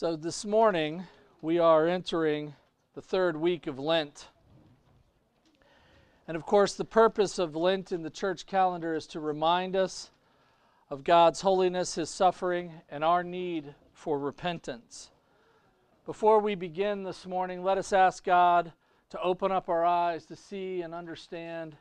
So, 0.00 0.16
this 0.16 0.46
morning 0.46 1.04
we 1.42 1.58
are 1.58 1.86
entering 1.86 2.54
the 2.94 3.02
third 3.02 3.36
week 3.36 3.66
of 3.66 3.78
Lent. 3.78 4.28
And 6.26 6.38
of 6.38 6.46
course, 6.46 6.72
the 6.72 6.86
purpose 6.86 7.38
of 7.38 7.54
Lent 7.54 7.92
in 7.92 8.02
the 8.02 8.08
church 8.08 8.46
calendar 8.46 8.94
is 8.94 9.06
to 9.08 9.20
remind 9.20 9.76
us 9.76 10.10
of 10.88 11.04
God's 11.04 11.42
holiness, 11.42 11.96
His 11.96 12.08
suffering, 12.08 12.72
and 12.88 13.04
our 13.04 13.22
need 13.22 13.74
for 13.92 14.18
repentance. 14.18 15.10
Before 16.06 16.38
we 16.38 16.54
begin 16.54 17.02
this 17.02 17.26
morning, 17.26 17.62
let 17.62 17.76
us 17.76 17.92
ask 17.92 18.24
God 18.24 18.72
to 19.10 19.20
open 19.20 19.52
up 19.52 19.68
our 19.68 19.84
eyes 19.84 20.24
to 20.24 20.34
see 20.34 20.80
and 20.80 20.94
understand 20.94 21.76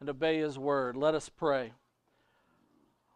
and 0.00 0.10
obey 0.10 0.40
His 0.40 0.58
word. 0.58 0.96
Let 0.96 1.14
us 1.14 1.28
pray. 1.28 1.74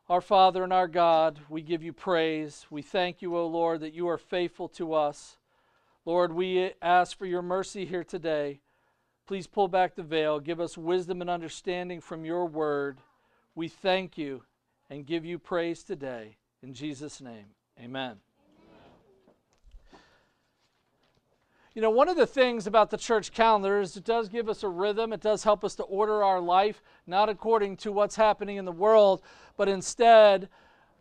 Our 0.06 0.20
Father 0.20 0.62
and 0.62 0.72
our 0.72 0.86
God, 0.86 1.40
we 1.48 1.62
give 1.62 1.82
you 1.82 1.94
praise. 1.94 2.66
We 2.68 2.82
thank 2.82 3.22
you, 3.22 3.36
O 3.38 3.46
Lord, 3.46 3.80
that 3.80 3.94
you 3.94 4.06
are 4.08 4.18
faithful 4.18 4.68
to 4.70 4.92
us. 4.92 5.38
Lord, 6.04 6.34
we 6.34 6.72
ask 6.82 7.16
for 7.16 7.24
your 7.24 7.40
mercy 7.40 7.86
here 7.86 8.04
today. 8.04 8.60
Please 9.26 9.46
pull 9.46 9.66
back 9.66 9.94
the 9.94 10.02
veil. 10.02 10.40
Give 10.40 10.60
us 10.60 10.76
wisdom 10.76 11.22
and 11.22 11.30
understanding 11.30 12.02
from 12.02 12.26
your 12.26 12.44
word. 12.44 12.98
We 13.54 13.68
thank 13.68 14.18
you 14.18 14.42
and 14.90 15.06
give 15.06 15.24
you 15.24 15.38
praise 15.38 15.82
today. 15.82 16.36
In 16.62 16.74
Jesus' 16.74 17.22
name, 17.22 17.46
amen. 17.82 18.16
You 21.74 21.82
know, 21.82 21.90
one 21.90 22.08
of 22.08 22.16
the 22.16 22.26
things 22.26 22.68
about 22.68 22.90
the 22.90 22.96
church 22.96 23.32
calendar 23.32 23.80
is 23.80 23.96
it 23.96 24.04
does 24.04 24.28
give 24.28 24.48
us 24.48 24.62
a 24.62 24.68
rhythm. 24.68 25.12
It 25.12 25.20
does 25.20 25.42
help 25.42 25.64
us 25.64 25.74
to 25.74 25.82
order 25.82 26.22
our 26.22 26.40
life, 26.40 26.80
not 27.04 27.28
according 27.28 27.78
to 27.78 27.90
what's 27.90 28.14
happening 28.14 28.58
in 28.58 28.64
the 28.64 28.70
world, 28.70 29.22
but 29.56 29.68
instead 29.68 30.48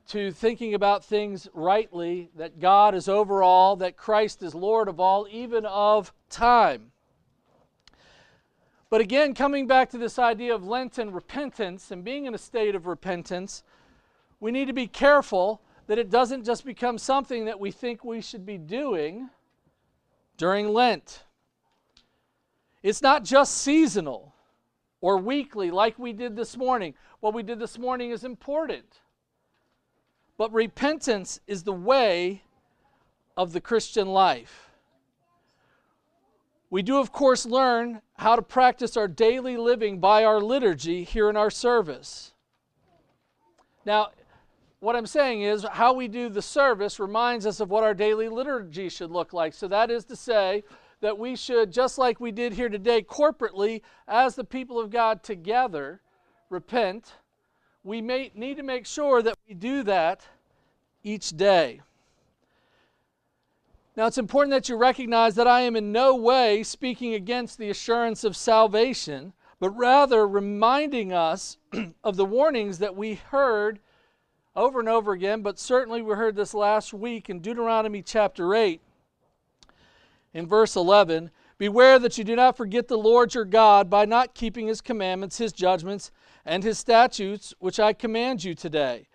to 0.08 0.32
thinking 0.32 0.74
about 0.74 1.06
things 1.06 1.48
rightly 1.54 2.32
that 2.36 2.60
God 2.60 2.96
is 2.96 3.08
over 3.08 3.44
all, 3.44 3.76
that 3.76 3.98
Christ 3.98 4.42
is 4.42 4.56
Lord 4.56 4.88
of 4.88 5.00
all, 5.00 5.28
even 5.30 5.64
of 5.68 6.12
time. 6.32 6.92
But 8.90 9.00
again, 9.00 9.36
coming 9.36 9.68
back 9.68 9.92
to 9.92 10.00
this 10.00 10.18
idea 10.18 10.56
of 10.56 10.66
Lent 10.66 10.98
and 10.98 11.14
repentance 11.14 11.92
and 11.92 12.04
being 12.04 12.26
in 12.26 12.34
a 12.34 12.40
state 12.40 12.74
of 12.74 12.88
repentance, 12.88 13.64
we 14.40 14.52
need 14.52 14.66
to 14.66 14.74
be 14.74 14.88
careful 14.88 15.62
that 15.86 16.00
it 16.00 16.10
doesn't 16.10 16.46
just 16.46 16.66
become 16.66 16.98
something 16.98 17.46
that 17.46 17.60
we 17.60 17.70
think 17.70 18.04
we 18.04 18.22
should 18.22 18.46
be 18.46 18.58
doing 18.58 19.30
during 20.38 20.70
Lent. 20.70 21.24
It's 22.82 23.02
not 23.02 23.24
just 23.24 23.58
seasonal 23.58 24.34
or 25.02 25.18
weekly 25.18 25.72
like 25.72 25.98
we 25.98 26.14
did 26.14 26.36
this 26.36 26.58
morning. 26.58 26.94
What 27.20 27.34
we 27.34 27.44
did 27.44 27.60
this 27.60 27.78
morning 27.78 28.12
is 28.12 28.24
important. 28.24 29.02
But 30.38 30.52
repentance 30.52 31.40
is 31.48 31.64
the 31.64 31.74
way 31.74 32.44
of 33.38 33.54
the 33.54 33.62
Christian 33.62 34.08
life. 34.08 34.70
We 36.70 36.82
do, 36.82 36.98
of 36.98 37.12
course, 37.12 37.46
learn 37.46 38.02
how 38.16 38.36
to 38.36 38.42
practice 38.42 38.98
our 38.98 39.08
daily 39.08 39.58
living 39.58 40.00
by 40.00 40.24
our 40.24 40.42
liturgy 40.42 41.04
here 41.04 41.30
in 41.30 41.38
our 41.38 41.52
service. 41.52 42.34
Now, 43.86 44.10
what 44.84 44.98
I'm 44.98 45.08
saying 45.08 45.44
is, 45.44 45.66
how 45.72 45.94
we 45.94 46.10
do 46.10 46.28
the 46.28 46.42
service 46.42 47.00
reminds 47.00 47.46
us 47.46 47.62
of 47.62 47.70
what 47.70 47.84
our 47.84 47.94
daily 47.94 48.28
liturgy 48.28 48.90
should 48.90 49.12
look 49.12 49.32
like. 49.32 49.54
So, 49.54 49.68
that 49.70 49.90
is 49.90 50.04
to 50.06 50.16
say, 50.16 50.64
that 51.00 51.18
we 51.18 51.36
should, 51.36 51.72
just 51.72 51.98
like 51.98 52.20
we 52.20 52.32
did 52.32 52.54
here 52.54 52.70
today, 52.70 53.02
corporately, 53.02 53.82
as 54.08 54.36
the 54.36 54.44
people 54.44 54.80
of 54.80 54.90
God 54.90 55.22
together, 55.22 56.02
repent. 56.50 57.16
We 57.84 58.02
may 58.02 58.32
need 58.36 58.56
to 58.56 58.64
make 58.64 58.86
sure 58.86 59.22
that 59.22 59.38
we 59.48 59.54
do 59.54 59.84
that 59.84 60.22
each 61.04 61.32
day. 61.32 61.82
Now, 63.98 64.08
it's 64.08 64.18
important 64.18 64.52
that 64.52 64.70
you 64.70 64.78
recognize 64.78 65.36
that 65.36 65.48
I 65.48 65.62
am 65.62 65.76
in 65.76 65.92
no 65.92 66.16
way 66.16 66.64
speaking 66.64 67.14
against 67.14 67.58
the 67.58 67.70
assurance 67.70 68.24
of 68.24 68.38
salvation, 68.38 69.34
but 69.60 69.72
rather 69.72 70.26
reminding 70.26 71.12
us 71.12 71.58
of 72.04 72.16
the 72.16 72.26
warnings 72.26 72.80
that 72.80 72.96
we 72.96 73.16
heard 73.16 73.80
over 74.56 74.80
and 74.80 74.90
over 74.90 75.14
again, 75.14 75.42
but 75.42 75.58
certainly 75.58 76.02
we 76.02 76.14
heard 76.14 76.36
this 76.36 76.54
last 76.54 76.94
week 76.94 77.30
in 77.30 77.40
Deuteronomy 77.40 78.02
chapter 78.02 78.54
8, 78.54 78.82
in 80.34 80.48
verse 80.48 80.76
11 80.76 81.32
Beware 81.58 82.00
that 82.00 82.18
you 82.18 82.24
do 82.24 82.36
not 82.36 82.58
forget 82.58 82.88
the 82.88 82.98
Lord 82.98 83.34
your 83.34 83.46
God 83.46 83.90
by 83.90 84.06
not 84.06 84.34
keeping 84.34 84.68
his 84.68 84.82
commandments, 84.82 85.38
his 85.38 85.54
judgments, 85.54 86.12
and 86.46 86.64
his 86.64 86.78
statutes, 86.78 87.54
which 87.60 87.80
I 87.80 87.94
command 87.94 88.44
you 88.44 88.54
today. 88.54 89.08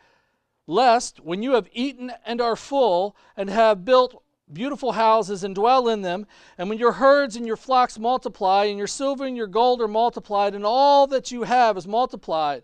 Lest, 0.66 1.20
when 1.20 1.42
you 1.42 1.52
have 1.52 1.68
eaten 1.72 2.12
and 2.24 2.40
are 2.40 2.56
full, 2.56 3.16
and 3.36 3.50
have 3.50 3.84
built 3.84 4.22
beautiful 4.50 4.92
houses 4.92 5.44
and 5.44 5.54
dwell 5.54 5.88
in 5.88 6.02
them, 6.02 6.26
and 6.56 6.68
when 6.68 6.78
your 6.78 6.92
herds 6.92 7.36
and 7.36 7.46
your 7.46 7.56
flocks 7.56 7.98
multiply, 7.98 8.64
and 8.64 8.78
your 8.78 8.86
silver 8.86 9.26
and 9.26 9.36
your 9.36 9.46
gold 9.46 9.82
are 9.82 9.88
multiplied, 9.88 10.54
and 10.54 10.64
all 10.64 11.06
that 11.08 11.30
you 11.30 11.42
have 11.42 11.76
is 11.76 11.86
multiplied, 11.86 12.62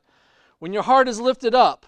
when 0.60 0.72
your 0.72 0.84
heart 0.84 1.08
is 1.08 1.20
lifted 1.20 1.54
up, 1.54 1.84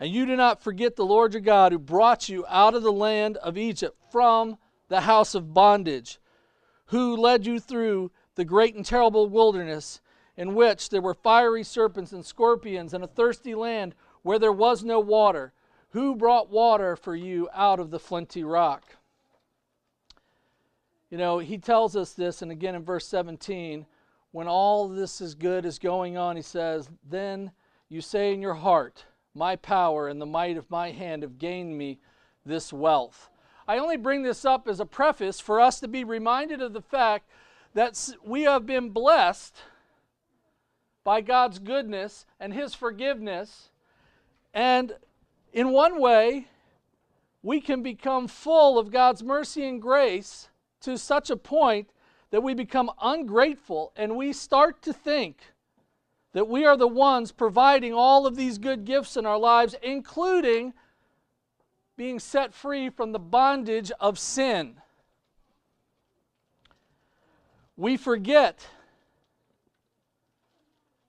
and 0.00 0.10
you 0.10 0.26
do 0.26 0.36
not 0.36 0.62
forget 0.62 0.96
the 0.96 1.04
Lord 1.04 1.32
your 1.32 1.40
God 1.40 1.72
who 1.72 1.78
brought 1.78 2.28
you 2.28 2.44
out 2.48 2.74
of 2.74 2.82
the 2.82 2.92
land 2.92 3.36
of 3.38 3.58
Egypt 3.58 3.96
from 4.10 4.58
the 4.88 5.02
house 5.02 5.34
of 5.34 5.52
bondage, 5.52 6.18
who 6.86 7.16
led 7.16 7.46
you 7.46 7.58
through 7.58 8.10
the 8.36 8.44
great 8.44 8.74
and 8.74 8.84
terrible 8.84 9.28
wilderness, 9.28 10.00
in 10.36 10.54
which 10.54 10.88
there 10.90 11.02
were 11.02 11.14
fiery 11.14 11.64
serpents 11.64 12.12
and 12.12 12.24
scorpions, 12.24 12.94
and 12.94 13.02
a 13.02 13.08
thirsty 13.08 13.54
land 13.54 13.94
where 14.22 14.38
there 14.38 14.52
was 14.52 14.84
no 14.84 15.00
water, 15.00 15.52
who 15.90 16.14
brought 16.14 16.50
water 16.50 16.94
for 16.94 17.16
you 17.16 17.48
out 17.52 17.80
of 17.80 17.90
the 17.90 17.98
flinty 17.98 18.44
rock. 18.44 18.96
You 21.10 21.18
know, 21.18 21.38
he 21.38 21.58
tells 21.58 21.96
us 21.96 22.12
this, 22.12 22.42
and 22.42 22.52
again 22.52 22.74
in 22.74 22.84
verse 22.84 23.06
17, 23.06 23.86
when 24.30 24.46
all 24.46 24.88
this 24.88 25.20
is 25.20 25.34
good 25.34 25.64
is 25.64 25.78
going 25.78 26.16
on, 26.16 26.36
he 26.36 26.42
says, 26.42 26.88
Then 27.08 27.50
you 27.88 28.00
say 28.00 28.34
in 28.34 28.42
your 28.42 28.54
heart, 28.54 29.04
my 29.34 29.56
power 29.56 30.08
and 30.08 30.20
the 30.20 30.26
might 30.26 30.56
of 30.56 30.70
my 30.70 30.90
hand 30.90 31.22
have 31.22 31.38
gained 31.38 31.76
me 31.76 31.98
this 32.44 32.72
wealth. 32.72 33.30
I 33.66 33.78
only 33.78 33.96
bring 33.96 34.22
this 34.22 34.44
up 34.44 34.66
as 34.66 34.80
a 34.80 34.86
preface 34.86 35.40
for 35.40 35.60
us 35.60 35.80
to 35.80 35.88
be 35.88 36.02
reminded 36.04 36.62
of 36.62 36.72
the 36.72 36.82
fact 36.82 37.28
that 37.74 38.14
we 38.24 38.42
have 38.42 38.64
been 38.64 38.90
blessed 38.90 39.56
by 41.04 41.20
God's 41.20 41.58
goodness 41.58 42.26
and 42.40 42.52
His 42.52 42.74
forgiveness. 42.74 43.70
And 44.54 44.94
in 45.52 45.70
one 45.70 46.00
way, 46.00 46.48
we 47.42 47.60
can 47.60 47.82
become 47.82 48.26
full 48.26 48.78
of 48.78 48.90
God's 48.90 49.22
mercy 49.22 49.66
and 49.66 49.80
grace 49.80 50.48
to 50.80 50.96
such 50.96 51.30
a 51.30 51.36
point 51.36 51.90
that 52.30 52.42
we 52.42 52.54
become 52.54 52.90
ungrateful 53.00 53.92
and 53.96 54.16
we 54.16 54.32
start 54.32 54.82
to 54.82 54.92
think 54.92 55.52
that 56.38 56.44
we 56.44 56.64
are 56.64 56.76
the 56.76 56.86
ones 56.86 57.32
providing 57.32 57.92
all 57.92 58.24
of 58.24 58.36
these 58.36 58.58
good 58.58 58.84
gifts 58.84 59.16
in 59.16 59.26
our 59.26 59.36
lives, 59.36 59.74
including 59.82 60.72
being 61.96 62.20
set 62.20 62.54
free 62.54 62.88
from 62.88 63.10
the 63.10 63.18
bondage 63.18 63.90
of 63.98 64.20
sin. 64.20 64.76
We 67.76 67.96
forget 67.96 68.68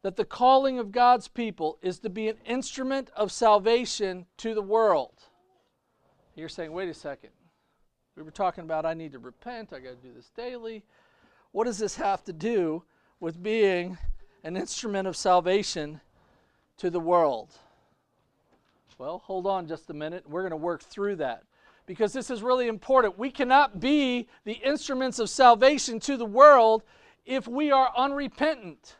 that 0.01 0.16
the 0.16 0.25
calling 0.25 0.79
of 0.79 0.91
God's 0.91 1.28
people 1.28 1.78
is 1.84 2.00
to 2.00 2.09
be 2.09 2.28
an 2.28 2.38
instrument 2.44 3.12
of 3.16 3.31
salvation 3.31 4.25
to 4.38 4.56
the 4.56 4.63
world. 4.63 5.13
You're 6.34 6.50
saying, 6.50 6.72
wait 6.72 6.89
a 6.89 6.94
second. 6.95 7.29
We 8.16 8.23
were 8.23 8.31
talking 8.31 8.63
about 8.63 8.84
I 8.84 8.95
need 8.95 9.12
to 9.12 9.19
repent, 9.19 9.73
I 9.73 9.79
got 9.79 10.01
to 10.01 10.07
do 10.07 10.12
this 10.12 10.31
daily. 10.35 10.84
What 11.51 11.66
does 11.66 11.78
this 11.78 11.97
have 11.97 12.23
to 12.23 12.34
do 12.34 12.81
with 13.19 13.44
being 13.44 13.95
an 14.44 14.55
instrument 14.57 15.07
of 15.07 15.16
salvation 15.16 16.01
to 16.77 16.89
the 16.89 17.00
world? 17.00 17.50
Well, 18.97 19.19
hold 19.19 19.47
on 19.47 19.67
just 19.67 19.89
a 19.89 19.94
minute. 19.94 20.29
We're 20.29 20.41
going 20.41 20.51
to 20.51 20.57
work 20.57 20.81
through 20.81 21.17
that 21.17 21.44
because 21.85 22.11
this 22.11 22.29
is 22.29 22.44
really 22.44 22.67
important. 22.67 23.17
We 23.17 23.31
cannot 23.31 23.80
be 23.80 24.27
the 24.44 24.53
instruments 24.53 25.19
of 25.19 25.30
salvation 25.30 26.01
to 26.01 26.18
the 26.18 26.25
world 26.25 26.83
if 27.25 27.47
we 27.47 27.71
are 27.71 27.91
unrepentant. 27.95 28.97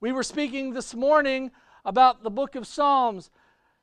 We 0.00 0.12
were 0.12 0.22
speaking 0.22 0.72
this 0.72 0.94
morning 0.94 1.50
about 1.84 2.22
the 2.22 2.30
book 2.30 2.54
of 2.54 2.66
Psalms. 2.66 3.30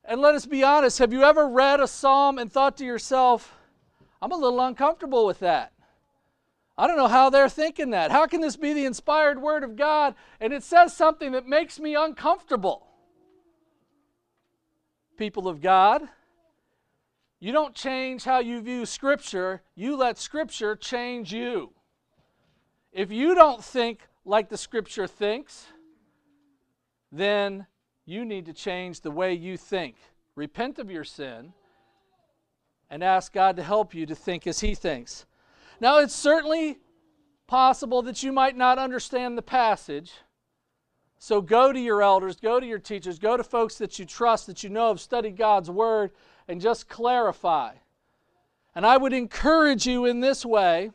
And 0.06 0.22
let 0.22 0.34
us 0.36 0.46
be 0.46 0.64
honest 0.64 0.98
have 1.00 1.14
you 1.14 1.24
ever 1.24 1.48
read 1.48 1.80
a 1.80 1.88
psalm 1.88 2.40
and 2.40 2.52
thought 2.52 2.78
to 2.78 2.86
yourself, 2.86 3.56
I'm 4.22 4.32
a 4.32 4.38
little 4.38 4.60
uncomfortable 4.60 5.26
with 5.26 5.40
that? 5.40 5.73
I 6.78 6.88
don't 6.88 6.98
know 6.98 7.08
how 7.08 7.30
they're 7.30 7.50
thinking 7.50 7.92
that. 7.92 8.12
How 8.12 8.26
can 8.26 8.42
this 8.42 8.56
be 8.56 8.74
the 8.74 8.86
inspired 8.86 9.42
word 9.42 9.64
of 9.64 9.76
God 9.76 10.16
and 10.40 10.52
it 10.52 10.64
says 10.64 10.96
something 10.96 11.34
that 11.34 11.48
makes 11.48 11.80
me 11.80 11.96
uncomfortable? 11.96 12.88
People 15.18 15.48
of 15.48 15.62
God, 15.62 16.02
you 17.40 17.52
don't 17.52 17.76
change 17.76 18.24
how 18.24 18.40
you 18.40 18.62
view 18.62 18.86
Scripture, 18.86 19.62
you 19.76 19.96
let 19.96 20.18
Scripture 20.18 20.76
change 20.76 21.32
you. 21.32 21.74
If 22.92 23.12
you 23.12 23.36
don't 23.36 23.64
think 23.64 24.08
like 24.26 24.50
the 24.50 24.58
Scripture 24.58 25.06
thinks, 25.06 25.68
then 27.12 27.68
you 28.06 28.26
need 28.26 28.48
to 28.48 28.54
change 28.54 29.02
the 29.02 29.12
way 29.12 29.34
you 29.34 29.58
think. 29.58 29.96
Repent 30.36 30.80
of 30.80 30.90
your 30.90 31.04
sin 31.04 31.54
and 32.90 33.04
ask 33.04 33.32
God 33.32 33.58
to 33.58 33.64
help 33.64 33.94
you 33.94 34.08
to 34.08 34.16
think 34.16 34.48
as 34.48 34.62
He 34.62 34.74
thinks. 34.74 35.28
Now, 35.84 35.98
it's 35.98 36.16
certainly 36.16 36.78
possible 37.46 38.04
that 38.04 38.24
you 38.24 38.32
might 38.32 38.56
not 38.56 38.80
understand 38.80 39.38
the 39.38 39.42
passage. 39.42 40.14
So 41.18 41.42
go 41.42 41.74
to 41.74 41.80
your 41.80 42.02
elders, 42.02 42.38
go 42.38 42.62
to 42.62 42.66
your 42.66 42.80
teachers, 42.80 43.20
go 43.20 43.36
to 43.36 43.44
folks 43.44 43.78
that 43.80 44.00
you 44.00 44.06
trust, 44.06 44.48
that 44.48 44.64
you 44.64 44.70
know 44.70 44.88
have 44.88 45.02
studied 45.02 45.36
God's 45.36 45.70
Word, 45.70 46.12
and 46.48 46.62
just 46.62 46.88
clarify. 46.88 47.74
And 48.74 48.86
I 48.86 48.96
would 48.96 49.12
encourage 49.12 49.86
you 49.86 50.06
in 50.06 50.22
this 50.22 50.46
way 50.46 50.92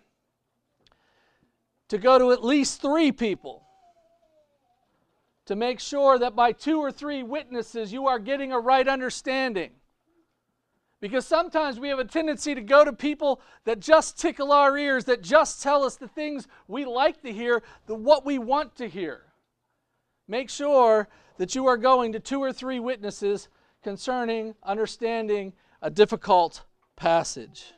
to 1.89 1.99
go 1.99 2.19
to 2.19 2.33
at 2.33 2.43
least 2.43 2.81
three 2.81 3.13
people 3.13 3.65
to 5.45 5.55
make 5.55 5.81
sure 5.81 6.19
that 6.19 6.35
by 6.35 6.53
two 6.53 6.81
or 6.81 6.91
three 6.91 7.23
witnesses 7.23 7.93
you 7.93 8.07
are 8.07 8.19
getting 8.19 8.53
a 8.53 8.59
right 8.59 8.89
understanding. 8.89 9.73
Because 11.01 11.27
sometimes 11.27 11.79
we 11.79 11.89
have 11.89 12.01
a 12.01 12.05
tendency 12.05 12.55
to 12.55 12.61
go 12.61 12.85
to 12.85 12.93
people 12.93 13.41
that 13.65 13.79
just 13.79 14.19
tickle 14.19 14.51
our 14.51 14.77
ears, 14.77 15.05
that 15.05 15.23
just 15.23 15.63
tell 15.63 15.85
us 15.85 15.97
the 15.97 16.09
things 16.09 16.49
we 16.67 16.85
like 16.85 17.23
to 17.23 17.33
hear, 17.33 17.63
the 17.87 17.95
what 17.95 18.27
we 18.27 18.39
want 18.39 18.75
to 18.77 18.89
hear. 18.89 19.23
Make 20.27 20.51
sure 20.51 21.09
that 21.37 21.55
you 21.55 21.67
are 21.67 21.77
going 21.77 22.13
to 22.13 22.21
two 22.21 22.43
or 22.43 22.53
three 22.53 22.81
witnesses 22.81 23.49
concerning 23.83 24.57
understanding 24.65 25.53
a 25.81 25.89
difficult 25.89 26.65
passage. 26.97 27.73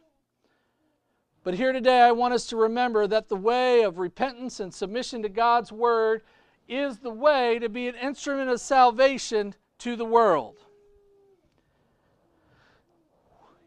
But 1.45 1.55
here 1.55 1.73
today, 1.73 2.01
I 2.01 2.13
want 2.13 2.35
us 2.35 2.47
to 2.47 2.57
remember 2.57 3.07
that 3.07 3.29
the 3.29 3.37
way 3.37 3.83
of 3.83 3.99
repentance 3.99 4.61
and 4.61 4.73
submission 4.73 5.23
to 5.23 5.29
God's 5.29 5.71
Word 5.71 6.23
is 6.69 6.99
the 6.99 7.11
way 7.11 7.59
to 7.59 7.69
be 7.69 7.89
an 7.89 7.95
instrument 7.97 8.51
of 8.51 8.61
salvation 8.61 9.55
to 9.79 9.97
the 9.97 10.05
world. 10.05 10.57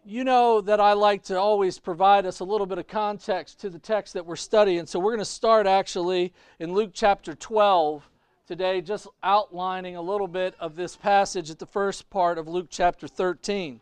You 0.05 0.25
know 0.25 0.59
that 0.59 0.81
I 0.81 0.93
like 0.93 1.23
to 1.25 1.39
always 1.39 1.79
provide 1.79 2.25
us 2.25 2.41
a 2.41 2.43
little 2.43 2.67
bit 2.67 2.77
of 2.77 2.87
context 2.87 3.61
to 3.61 3.69
the 3.69 3.79
text 3.79 4.13
that 4.15 4.25
we're 4.25 4.35
studying. 4.35 4.85
So 4.85 4.99
we're 4.99 5.11
going 5.11 5.19
to 5.19 5.25
start 5.25 5.65
actually 5.65 6.33
in 6.59 6.73
Luke 6.73 6.91
chapter 6.93 7.33
12 7.33 8.09
today, 8.45 8.81
just 8.81 9.07
outlining 9.23 9.95
a 9.95 10.01
little 10.01 10.27
bit 10.27 10.55
of 10.59 10.75
this 10.75 10.97
passage 10.97 11.49
at 11.49 11.57
the 11.57 11.65
first 11.65 12.09
part 12.09 12.37
of 12.37 12.49
Luke 12.49 12.67
chapter 12.69 13.07
13. 13.07 13.79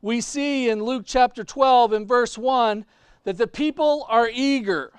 We 0.00 0.22
see 0.22 0.70
in 0.70 0.82
Luke 0.82 1.02
chapter 1.04 1.44
12 1.44 1.92
in 1.92 2.06
verse 2.06 2.38
1 2.38 2.86
that 3.24 3.36
the 3.36 3.46
people 3.46 4.06
are 4.08 4.30
eager. 4.32 4.92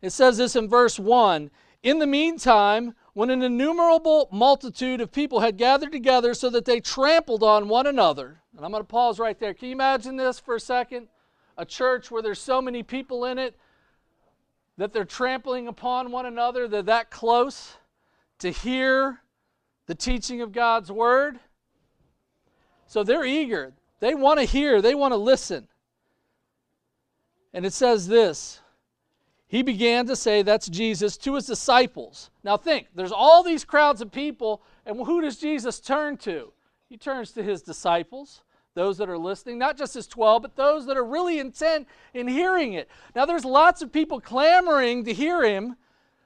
It 0.00 0.10
says 0.10 0.38
this 0.38 0.56
in 0.56 0.70
verse 0.70 0.98
1 0.98 1.50
In 1.82 1.98
the 1.98 2.06
meantime, 2.06 2.94
when 3.16 3.30
an 3.30 3.40
innumerable 3.40 4.28
multitude 4.30 5.00
of 5.00 5.10
people 5.10 5.40
had 5.40 5.56
gathered 5.56 5.90
together 5.90 6.34
so 6.34 6.50
that 6.50 6.66
they 6.66 6.78
trampled 6.78 7.42
on 7.42 7.66
one 7.66 7.86
another. 7.86 8.42
And 8.54 8.62
I'm 8.62 8.70
going 8.70 8.82
to 8.82 8.86
pause 8.86 9.18
right 9.18 9.40
there. 9.40 9.54
Can 9.54 9.68
you 9.68 9.72
imagine 9.72 10.16
this 10.16 10.38
for 10.38 10.56
a 10.56 10.60
second? 10.60 11.08
A 11.56 11.64
church 11.64 12.10
where 12.10 12.20
there's 12.20 12.38
so 12.38 12.60
many 12.60 12.82
people 12.82 13.24
in 13.24 13.38
it 13.38 13.56
that 14.76 14.92
they're 14.92 15.06
trampling 15.06 15.66
upon 15.66 16.12
one 16.12 16.26
another, 16.26 16.68
they're 16.68 16.82
that 16.82 17.10
close 17.10 17.78
to 18.40 18.50
hear 18.50 19.22
the 19.86 19.94
teaching 19.94 20.42
of 20.42 20.52
God's 20.52 20.92
word. 20.92 21.38
So 22.86 23.02
they're 23.02 23.24
eager. 23.24 23.72
They 23.98 24.14
want 24.14 24.40
to 24.40 24.44
hear, 24.44 24.82
they 24.82 24.94
want 24.94 25.12
to 25.12 25.16
listen. 25.16 25.68
And 27.54 27.64
it 27.64 27.72
says 27.72 28.08
this 28.08 28.60
he 29.56 29.62
began 29.62 30.04
to 30.06 30.14
say, 30.14 30.42
that's 30.42 30.68
Jesus, 30.68 31.16
to 31.16 31.34
his 31.34 31.46
disciples. 31.46 32.28
Now 32.44 32.58
think, 32.58 32.88
there's 32.94 33.10
all 33.10 33.42
these 33.42 33.64
crowds 33.64 34.02
of 34.02 34.12
people, 34.12 34.60
and 34.84 34.98
who 34.98 35.22
does 35.22 35.38
Jesus 35.38 35.80
turn 35.80 36.18
to? 36.18 36.52
He 36.90 36.98
turns 36.98 37.32
to 37.32 37.42
his 37.42 37.62
disciples, 37.62 38.42
those 38.74 38.98
that 38.98 39.08
are 39.08 39.16
listening, 39.16 39.58
not 39.58 39.78
just 39.78 39.94
his 39.94 40.06
12, 40.08 40.42
but 40.42 40.56
those 40.56 40.84
that 40.84 40.98
are 40.98 41.04
really 41.06 41.38
intent 41.38 41.88
in 42.12 42.28
hearing 42.28 42.74
it. 42.74 42.90
Now 43.14 43.24
there's 43.24 43.46
lots 43.46 43.80
of 43.80 43.90
people 43.90 44.20
clamoring 44.20 45.06
to 45.06 45.14
hear 45.14 45.42
him, 45.42 45.76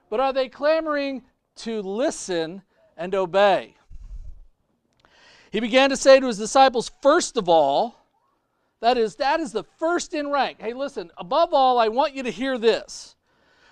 but 0.09 0.19
are 0.19 0.33
they 0.33 0.49
clamoring 0.49 1.23
to 1.59 1.81
listen 1.81 2.63
and 2.97 3.15
obey? 3.15 3.75
He 5.53 5.61
began 5.61 5.89
to 5.89 5.95
say 5.95 6.19
to 6.19 6.27
his 6.27 6.37
disciples, 6.37 6.91
first 7.01 7.37
of 7.37 7.47
all, 7.47 7.95
that 8.81 8.97
is, 8.97 9.15
that 9.15 9.39
is 9.39 9.53
the 9.53 9.63
first 9.79 10.13
in 10.13 10.29
rank. 10.29 10.57
Hey, 10.59 10.73
listen, 10.73 11.11
above 11.17 11.53
all, 11.53 11.79
I 11.79 11.87
want 11.87 12.13
you 12.13 12.23
to 12.23 12.29
hear 12.29 12.57
this. 12.57 13.15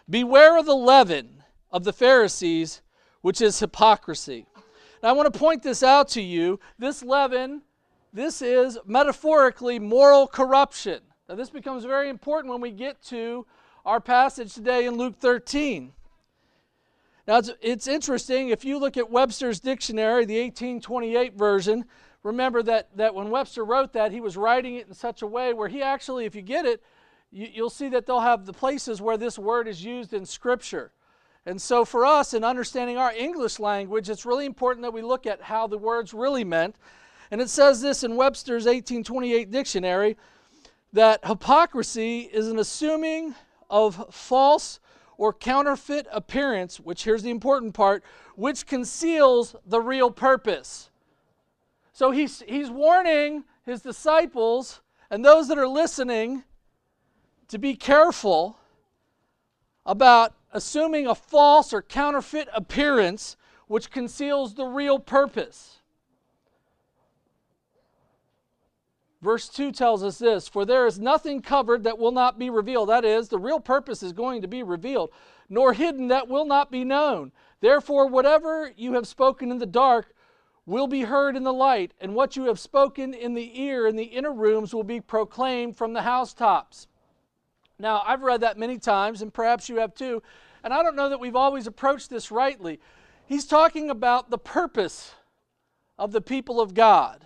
Beware 0.09 0.57
of 0.57 0.65
the 0.65 0.75
leaven 0.75 1.43
of 1.71 1.83
the 1.83 1.93
Pharisees, 1.93 2.81
which 3.21 3.41
is 3.41 3.59
hypocrisy. 3.59 4.47
Now, 5.03 5.09
I 5.09 5.11
want 5.11 5.31
to 5.31 5.39
point 5.39 5.61
this 5.61 5.83
out 5.83 6.07
to 6.09 6.21
you. 6.21 6.59
This 6.79 7.03
leaven, 7.03 7.61
this 8.11 8.41
is 8.41 8.77
metaphorically 8.85 9.77
moral 9.77 10.27
corruption. 10.27 11.01
Now, 11.27 11.35
this 11.35 11.51
becomes 11.51 11.85
very 11.85 12.09
important 12.09 12.51
when 12.51 12.61
we 12.61 12.71
get 12.71 13.01
to 13.03 13.45
our 13.85 14.01
passage 14.01 14.53
today 14.53 14.85
in 14.85 14.97
Luke 14.97 15.15
13. 15.19 15.93
Now, 17.27 17.37
it's, 17.37 17.51
it's 17.61 17.87
interesting. 17.87 18.49
If 18.49 18.65
you 18.65 18.79
look 18.79 18.97
at 18.97 19.11
Webster's 19.11 19.59
dictionary, 19.59 20.25
the 20.25 20.41
1828 20.41 21.35
version, 21.35 21.85
remember 22.23 22.63
that, 22.63 22.89
that 22.97 23.13
when 23.13 23.29
Webster 23.29 23.63
wrote 23.63 23.93
that, 23.93 24.11
he 24.11 24.21
was 24.21 24.35
writing 24.35 24.75
it 24.75 24.87
in 24.87 24.93
such 24.95 25.21
a 25.21 25.27
way 25.27 25.53
where 25.53 25.67
he 25.67 25.83
actually, 25.83 26.25
if 26.25 26.33
you 26.33 26.41
get 26.41 26.65
it, 26.65 26.81
you, 27.31 27.63
will 27.63 27.69
see 27.69 27.89
that 27.89 28.05
they'll 28.05 28.19
have 28.19 28.45
the 28.45 28.53
places 28.53 29.01
where 29.01 29.17
this 29.17 29.37
word 29.37 29.67
is 29.67 29.83
used 29.83 30.13
in 30.13 30.25
Scripture. 30.25 30.91
And 31.45 31.61
so, 31.61 31.85
for 31.85 32.05
us, 32.05 32.33
in 32.33 32.43
understanding 32.43 32.97
our 32.97 33.13
English 33.13 33.59
language, 33.59 34.09
it's 34.09 34.25
really 34.25 34.45
important 34.45 34.83
that 34.83 34.93
we 34.93 35.01
look 35.01 35.25
at 35.25 35.41
how 35.41 35.67
the 35.67 35.77
words 35.77 36.13
really 36.13 36.43
meant. 36.43 36.75
And 37.31 37.41
it 37.41 37.49
says 37.49 37.81
this 37.81 38.03
in 38.03 38.15
Webster's 38.15 38.65
1828 38.65 39.51
dictionary 39.51 40.17
that 40.93 41.25
hypocrisy 41.25 42.21
is 42.21 42.47
an 42.47 42.57
assuming 42.57 43.35
of 43.69 44.13
false 44.13 44.79
or 45.17 45.33
counterfeit 45.33 46.07
appearance, 46.11 46.79
which 46.79 47.03
here's 47.03 47.23
the 47.23 47.29
important 47.29 47.73
part, 47.73 48.03
which 48.35 48.65
conceals 48.65 49.55
the 49.65 49.79
real 49.79 50.09
purpose. 50.09 50.89
So 51.93 52.11
he's, 52.11 52.41
he's 52.47 52.69
warning 52.69 53.43
his 53.65 53.81
disciples 53.81 54.81
and 55.11 55.23
those 55.23 55.47
that 55.49 55.57
are 55.57 55.67
listening 55.67 56.43
to 57.49 57.57
be 57.57 57.75
careful 57.75 58.57
about 59.85 60.33
assuming 60.51 61.07
a 61.07 61.15
false 61.15 61.73
or 61.73 61.81
counterfeit 61.81 62.47
appearance 62.53 63.35
which 63.67 63.91
conceals 63.91 64.55
the 64.55 64.65
real 64.65 64.97
purpose. 64.97 65.79
Verse 69.21 69.49
2 69.49 69.71
tells 69.71 70.03
us 70.03 70.17
this 70.17 70.47
For 70.47 70.65
there 70.65 70.87
is 70.87 70.99
nothing 70.99 71.41
covered 71.41 71.83
that 71.83 71.97
will 71.97 72.11
not 72.11 72.39
be 72.39 72.49
revealed. 72.49 72.89
That 72.89 73.05
is, 73.05 73.27
the 73.27 73.37
real 73.37 73.59
purpose 73.59 74.01
is 74.01 74.13
going 74.13 74.41
to 74.41 74.47
be 74.47 74.63
revealed, 74.63 75.11
nor 75.49 75.73
hidden 75.73 76.07
that 76.07 76.27
will 76.27 76.45
not 76.45 76.71
be 76.71 76.83
known. 76.83 77.31
Therefore, 77.59 78.07
whatever 78.07 78.71
you 78.77 78.93
have 78.93 79.07
spoken 79.07 79.51
in 79.51 79.57
the 79.57 79.65
dark 79.65 80.13
will 80.65 80.87
be 80.87 81.01
heard 81.01 81.35
in 81.35 81.43
the 81.43 81.53
light, 81.53 81.93
and 81.99 82.15
what 82.15 82.35
you 82.35 82.45
have 82.45 82.59
spoken 82.59 83.13
in 83.13 83.33
the 83.33 83.59
ear 83.59 83.87
in 83.87 83.95
the 83.95 84.03
inner 84.03 84.31
rooms 84.31 84.73
will 84.73 84.83
be 84.83 85.01
proclaimed 85.01 85.75
from 85.75 85.93
the 85.93 86.03
housetops. 86.03 86.87
Now, 87.79 88.03
I've 88.05 88.21
read 88.21 88.41
that 88.41 88.57
many 88.57 88.77
times, 88.77 89.21
and 89.21 89.33
perhaps 89.33 89.69
you 89.69 89.77
have 89.77 89.95
too, 89.95 90.21
and 90.63 90.73
I 90.73 90.83
don't 90.83 90.95
know 90.95 91.09
that 91.09 91.19
we've 91.19 91.35
always 91.35 91.65
approached 91.65 92.09
this 92.09 92.29
rightly. 92.29 92.79
He's 93.25 93.45
talking 93.45 93.89
about 93.89 94.29
the 94.29 94.37
purpose 94.37 95.13
of 95.97 96.11
the 96.11 96.21
people 96.21 96.59
of 96.59 96.73
God. 96.73 97.25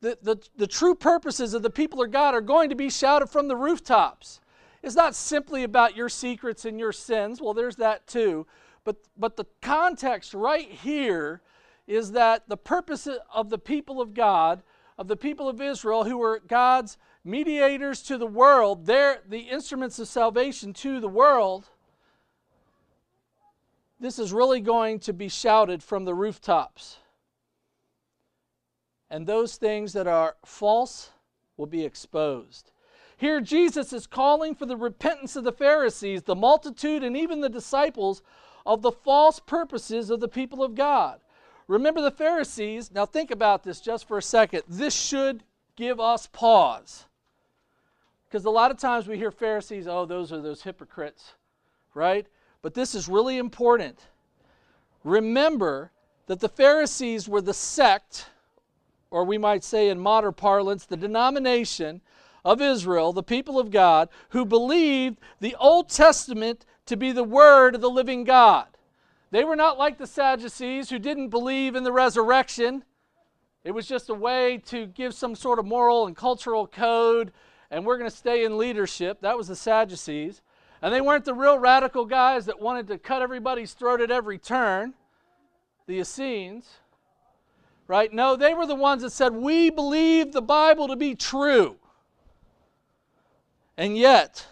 The, 0.00 0.18
the, 0.22 0.36
the 0.56 0.66
true 0.66 0.94
purposes 0.94 1.54
of 1.54 1.62
the 1.62 1.70
people 1.70 2.02
of 2.02 2.10
God 2.10 2.34
are 2.34 2.40
going 2.40 2.70
to 2.70 2.74
be 2.74 2.90
shouted 2.90 3.28
from 3.28 3.48
the 3.48 3.56
rooftops. 3.56 4.40
It's 4.82 4.96
not 4.96 5.14
simply 5.14 5.62
about 5.62 5.96
your 5.96 6.08
secrets 6.08 6.64
and 6.64 6.78
your 6.78 6.92
sins. 6.92 7.40
Well, 7.40 7.54
there's 7.54 7.76
that 7.76 8.06
too. 8.06 8.46
But, 8.84 8.96
but 9.16 9.36
the 9.36 9.46
context 9.60 10.34
right 10.34 10.68
here 10.68 11.40
is 11.86 12.12
that 12.12 12.48
the 12.48 12.56
purpose 12.56 13.08
of 13.32 13.50
the 13.50 13.58
people 13.58 14.00
of 14.00 14.12
God, 14.12 14.62
of 14.98 15.06
the 15.06 15.16
people 15.16 15.48
of 15.48 15.60
Israel, 15.60 16.04
who 16.04 16.18
were 16.18 16.40
God's 16.46 16.98
mediators 17.24 18.02
to 18.02 18.18
the 18.18 18.26
world, 18.26 18.86
they're 18.86 19.22
the 19.28 19.40
instruments 19.40 19.98
of 19.98 20.08
salvation 20.08 20.72
to 20.74 21.00
the 21.00 21.08
world. 21.08 21.68
This 24.00 24.18
is 24.18 24.32
really 24.32 24.60
going 24.60 24.98
to 25.00 25.12
be 25.12 25.28
shouted 25.28 25.82
from 25.82 26.04
the 26.04 26.14
rooftops. 26.14 26.98
And 29.08 29.26
those 29.26 29.56
things 29.56 29.92
that 29.92 30.06
are 30.06 30.36
false 30.44 31.10
will 31.56 31.66
be 31.66 31.84
exposed. 31.84 32.72
Here, 33.16 33.40
Jesus 33.40 33.92
is 33.92 34.08
calling 34.08 34.54
for 34.54 34.66
the 34.66 34.76
repentance 34.76 35.36
of 35.36 35.44
the 35.44 35.52
Pharisees, 35.52 36.22
the 36.22 36.34
multitude, 36.34 37.04
and 37.04 37.16
even 37.16 37.40
the 37.40 37.48
disciples 37.48 38.22
of 38.66 38.82
the 38.82 38.90
false 38.90 39.38
purposes 39.38 40.10
of 40.10 40.18
the 40.18 40.28
people 40.28 40.64
of 40.64 40.74
God. 40.74 41.20
Remember 41.68 42.00
the 42.02 42.10
Pharisees. 42.10 42.90
Now, 42.90 43.06
think 43.06 43.30
about 43.30 43.62
this 43.62 43.80
just 43.80 44.08
for 44.08 44.18
a 44.18 44.22
second. 44.22 44.62
This 44.66 44.94
should 44.94 45.44
give 45.76 46.00
us 46.00 46.26
pause. 46.26 47.06
Because 48.32 48.46
a 48.46 48.50
lot 48.50 48.70
of 48.70 48.78
times 48.78 49.06
we 49.06 49.18
hear 49.18 49.30
Pharisees, 49.30 49.86
oh, 49.86 50.06
those 50.06 50.32
are 50.32 50.40
those 50.40 50.62
hypocrites, 50.62 51.34
right? 51.92 52.26
But 52.62 52.72
this 52.72 52.94
is 52.94 53.06
really 53.06 53.36
important. 53.36 54.06
Remember 55.04 55.90
that 56.28 56.40
the 56.40 56.48
Pharisees 56.48 57.28
were 57.28 57.42
the 57.42 57.52
sect 57.52 58.30
or 59.10 59.26
we 59.26 59.36
might 59.36 59.62
say 59.62 59.90
in 59.90 60.00
modern 60.00 60.32
parlance, 60.32 60.86
the 60.86 60.96
denomination 60.96 62.00
of 62.42 62.62
Israel, 62.62 63.12
the 63.12 63.22
people 63.22 63.58
of 63.58 63.70
God, 63.70 64.08
who 64.30 64.46
believed 64.46 65.18
the 65.40 65.54
Old 65.56 65.90
Testament 65.90 66.64
to 66.86 66.96
be 66.96 67.12
the 67.12 67.22
word 67.22 67.74
of 67.74 67.82
the 67.82 67.90
living 67.90 68.24
God. 68.24 68.68
They 69.30 69.44
were 69.44 69.56
not 69.56 69.76
like 69.76 69.98
the 69.98 70.06
Sadducees 70.06 70.88
who 70.88 70.98
didn't 70.98 71.28
believe 71.28 71.76
in 71.76 71.84
the 71.84 71.92
resurrection. 71.92 72.84
It 73.62 73.72
was 73.72 73.86
just 73.86 74.08
a 74.08 74.14
way 74.14 74.56
to 74.68 74.86
give 74.86 75.12
some 75.12 75.34
sort 75.34 75.58
of 75.58 75.66
moral 75.66 76.06
and 76.06 76.16
cultural 76.16 76.66
code, 76.66 77.30
and 77.72 77.86
we're 77.86 77.96
going 77.96 78.08
to 78.08 78.16
stay 78.16 78.44
in 78.44 78.58
leadership. 78.58 79.22
That 79.22 79.38
was 79.38 79.48
the 79.48 79.56
Sadducees. 79.56 80.42
And 80.82 80.92
they 80.92 81.00
weren't 81.00 81.24
the 81.24 81.34
real 81.34 81.58
radical 81.58 82.04
guys 82.04 82.44
that 82.46 82.60
wanted 82.60 82.86
to 82.88 82.98
cut 82.98 83.22
everybody's 83.22 83.72
throat 83.72 84.02
at 84.02 84.10
every 84.10 84.36
turn, 84.36 84.92
the 85.86 85.98
Essenes. 85.98 86.66
Right? 87.88 88.12
No, 88.12 88.36
they 88.36 88.52
were 88.52 88.66
the 88.66 88.74
ones 88.74 89.02
that 89.02 89.10
said, 89.10 89.32
We 89.32 89.70
believe 89.70 90.32
the 90.32 90.42
Bible 90.42 90.86
to 90.88 90.96
be 90.96 91.14
true. 91.14 91.76
And 93.76 93.96
yet, 93.96 94.46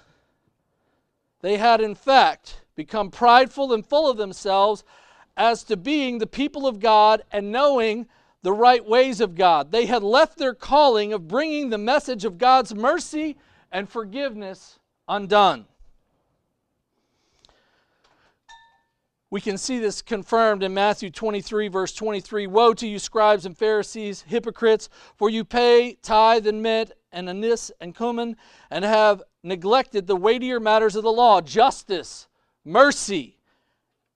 they 1.42 1.58
had 1.58 1.80
in 1.82 1.94
fact 1.94 2.62
become 2.74 3.10
prideful 3.10 3.72
and 3.74 3.84
full 3.84 4.10
of 4.10 4.16
themselves 4.16 4.82
as 5.36 5.62
to 5.64 5.76
being 5.76 6.18
the 6.18 6.26
people 6.26 6.66
of 6.66 6.80
God 6.80 7.22
and 7.30 7.52
knowing 7.52 8.06
the 8.42 8.52
right 8.52 8.84
ways 8.84 9.20
of 9.20 9.34
God. 9.34 9.70
They 9.70 9.86
had 9.86 10.02
left 10.02 10.38
their 10.38 10.54
calling 10.54 11.12
of 11.12 11.28
bringing 11.28 11.70
the 11.70 11.78
message 11.78 12.24
of 12.24 12.38
God's 12.38 12.74
mercy 12.74 13.36
and 13.70 13.88
forgiveness 13.88 14.78
undone. 15.08 15.66
We 19.32 19.40
can 19.40 19.58
see 19.58 19.78
this 19.78 20.02
confirmed 20.02 20.64
in 20.64 20.74
Matthew 20.74 21.08
23, 21.08 21.68
verse 21.68 21.92
23. 21.92 22.48
Woe 22.48 22.74
to 22.74 22.86
you, 22.86 22.98
scribes 22.98 23.46
and 23.46 23.56
Pharisees, 23.56 24.24
hypocrites, 24.26 24.88
for 25.14 25.30
you 25.30 25.44
pay 25.44 25.94
tithe 26.02 26.48
and 26.48 26.60
mint 26.60 26.90
and 27.12 27.28
anise 27.28 27.70
and 27.80 27.94
cumin, 27.94 28.36
and 28.70 28.84
have 28.84 29.22
neglected 29.44 30.06
the 30.06 30.16
weightier 30.16 30.58
matters 30.58 30.96
of 30.96 31.04
the 31.04 31.12
law 31.12 31.40
justice, 31.40 32.26
mercy, 32.64 33.38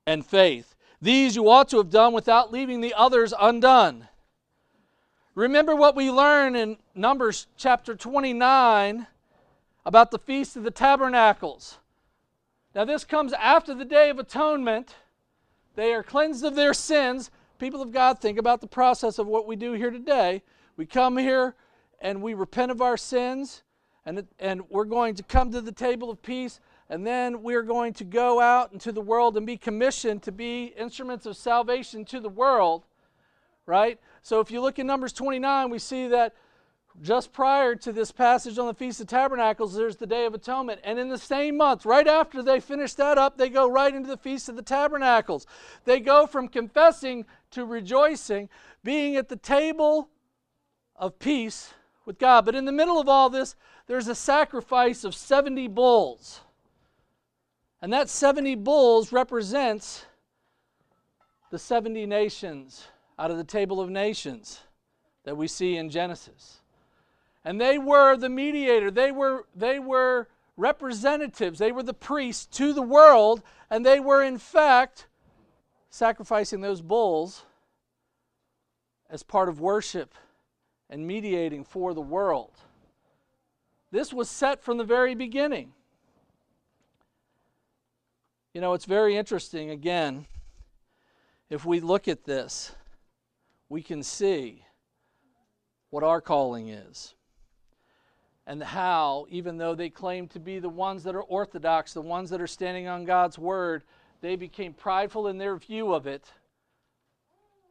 and 0.04 0.26
faith. 0.26 0.74
These 1.00 1.36
you 1.36 1.48
ought 1.48 1.68
to 1.68 1.76
have 1.76 1.90
done 1.90 2.12
without 2.12 2.52
leaving 2.52 2.80
the 2.80 2.94
others 2.94 3.32
undone. 3.38 4.08
Remember 5.34 5.74
what 5.74 5.96
we 5.96 6.10
learn 6.10 6.54
in 6.54 6.76
Numbers 6.94 7.48
chapter 7.56 7.96
29 7.96 9.06
about 9.84 10.10
the 10.10 10.18
Feast 10.18 10.56
of 10.56 10.62
the 10.62 10.70
Tabernacles. 10.70 11.78
Now, 12.74 12.84
this 12.84 13.04
comes 13.04 13.32
after 13.32 13.74
the 13.74 13.84
Day 13.84 14.10
of 14.10 14.18
Atonement 14.18 14.94
they 15.74 15.92
are 15.92 16.02
cleansed 16.02 16.44
of 16.44 16.54
their 16.54 16.74
sins. 16.74 17.30
People 17.58 17.82
of 17.82 17.92
God, 17.92 18.20
think 18.20 18.38
about 18.38 18.60
the 18.60 18.66
process 18.66 19.18
of 19.18 19.26
what 19.26 19.46
we 19.46 19.56
do 19.56 19.72
here 19.72 19.90
today. 19.90 20.42
We 20.76 20.86
come 20.86 21.16
here 21.16 21.54
and 22.00 22.22
we 22.22 22.34
repent 22.34 22.70
of 22.70 22.82
our 22.82 22.96
sins, 22.96 23.62
and, 24.04 24.26
and 24.38 24.68
we're 24.68 24.84
going 24.84 25.14
to 25.16 25.22
come 25.22 25.50
to 25.52 25.60
the 25.60 25.72
table 25.72 26.10
of 26.10 26.22
peace, 26.22 26.60
and 26.90 27.06
then 27.06 27.42
we're 27.42 27.62
going 27.62 27.94
to 27.94 28.04
go 28.04 28.40
out 28.40 28.72
into 28.72 28.92
the 28.92 29.00
world 29.00 29.36
and 29.36 29.46
be 29.46 29.56
commissioned 29.56 30.22
to 30.24 30.32
be 30.32 30.74
instruments 30.78 31.24
of 31.26 31.36
salvation 31.36 32.04
to 32.06 32.20
the 32.20 32.28
world, 32.28 32.84
right? 33.66 33.98
So 34.24 34.40
if 34.40 34.50
you 34.50 34.62
look 34.62 34.78
in 34.78 34.86
Numbers 34.86 35.12
29, 35.12 35.68
we 35.68 35.78
see 35.78 36.08
that 36.08 36.34
just 37.02 37.30
prior 37.30 37.74
to 37.74 37.92
this 37.92 38.10
passage 38.10 38.58
on 38.58 38.66
the 38.66 38.72
Feast 38.72 38.98
of 39.02 39.06
Tabernacles, 39.06 39.74
there's 39.74 39.96
the 39.96 40.06
Day 40.06 40.24
of 40.24 40.32
Atonement. 40.32 40.80
And 40.82 40.98
in 40.98 41.10
the 41.10 41.18
same 41.18 41.58
month, 41.58 41.84
right 41.84 42.06
after 42.06 42.42
they 42.42 42.58
finish 42.58 42.94
that 42.94 43.18
up, 43.18 43.36
they 43.36 43.50
go 43.50 43.68
right 43.68 43.94
into 43.94 44.08
the 44.08 44.16
Feast 44.16 44.48
of 44.48 44.56
the 44.56 44.62
Tabernacles. 44.62 45.46
They 45.84 46.00
go 46.00 46.26
from 46.26 46.48
confessing 46.48 47.26
to 47.50 47.66
rejoicing, 47.66 48.48
being 48.82 49.16
at 49.16 49.28
the 49.28 49.36
table 49.36 50.08
of 50.96 51.18
peace 51.18 51.74
with 52.06 52.18
God. 52.18 52.46
But 52.46 52.54
in 52.54 52.64
the 52.64 52.72
middle 52.72 52.98
of 52.98 53.10
all 53.10 53.28
this, 53.28 53.54
there's 53.88 54.08
a 54.08 54.14
sacrifice 54.14 55.04
of 55.04 55.14
70 55.14 55.68
bulls. 55.68 56.40
And 57.82 57.92
that 57.92 58.08
70 58.08 58.54
bulls 58.54 59.12
represents 59.12 60.06
the 61.50 61.58
70 61.58 62.06
nations 62.06 62.86
out 63.18 63.30
of 63.30 63.36
the 63.36 63.44
table 63.44 63.80
of 63.80 63.90
nations 63.90 64.60
that 65.24 65.36
we 65.36 65.46
see 65.46 65.76
in 65.76 65.90
Genesis 65.90 66.60
and 67.44 67.60
they 67.60 67.78
were 67.78 68.16
the 68.16 68.28
mediator. 68.28 68.90
They 68.90 69.12
were, 69.12 69.46
they 69.54 69.78
were 69.78 70.28
representatives. 70.56 71.58
They 71.58 71.72
were 71.72 71.82
the 71.82 71.94
priests 71.94 72.46
to 72.56 72.72
the 72.72 72.82
world, 72.82 73.42
and 73.70 73.84
they 73.84 74.00
were, 74.00 74.22
in 74.24 74.38
fact, 74.38 75.06
sacrificing 75.90 76.62
those 76.62 76.80
bulls 76.80 77.44
as 79.10 79.22
part 79.22 79.48
of 79.48 79.60
worship 79.60 80.14
and 80.88 81.06
mediating 81.06 81.64
for 81.64 81.92
the 81.92 82.00
world. 82.00 82.52
This 83.90 84.12
was 84.12 84.30
set 84.30 84.62
from 84.62 84.78
the 84.78 84.84
very 84.84 85.14
beginning. 85.14 85.72
You 88.54 88.60
know, 88.60 88.72
it's 88.72 88.86
very 88.86 89.16
interesting, 89.16 89.70
again, 89.70 90.26
if 91.50 91.64
we 91.64 91.80
look 91.80 92.08
at 92.08 92.24
this, 92.24 92.74
we 93.68 93.82
can 93.82 94.02
see 94.02 94.64
what 95.90 96.02
our 96.02 96.20
calling 96.20 96.68
is 96.68 97.14
and 98.46 98.62
how, 98.62 99.26
even 99.30 99.56
though 99.56 99.74
they 99.74 99.88
claim 99.88 100.28
to 100.28 100.38
be 100.38 100.58
the 100.58 100.68
ones 100.68 101.02
that 101.04 101.14
are 101.14 101.22
orthodox, 101.22 101.94
the 101.94 102.00
ones 102.00 102.30
that 102.30 102.40
are 102.40 102.46
standing 102.46 102.86
on 102.86 103.04
God's 103.04 103.38
word, 103.38 103.84
they 104.20 104.36
became 104.36 104.74
prideful 104.74 105.28
in 105.28 105.38
their 105.38 105.56
view 105.56 105.94
of 105.94 106.06
it. 106.06 106.24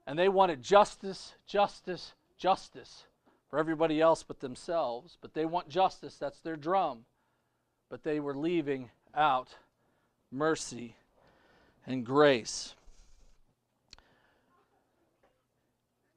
And 0.07 0.17
they 0.17 0.29
wanted 0.29 0.61
justice, 0.63 1.33
justice, 1.45 2.13
justice 2.37 3.05
for 3.49 3.59
everybody 3.59 4.01
else 4.01 4.23
but 4.23 4.39
themselves. 4.39 5.17
But 5.21 5.33
they 5.33 5.45
want 5.45 5.69
justice, 5.69 6.17
that's 6.17 6.39
their 6.39 6.57
drum. 6.57 7.05
But 7.89 8.03
they 8.03 8.19
were 8.19 8.35
leaving 8.35 8.89
out 9.13 9.49
mercy 10.31 10.95
and 11.85 12.03
grace. 12.03 12.73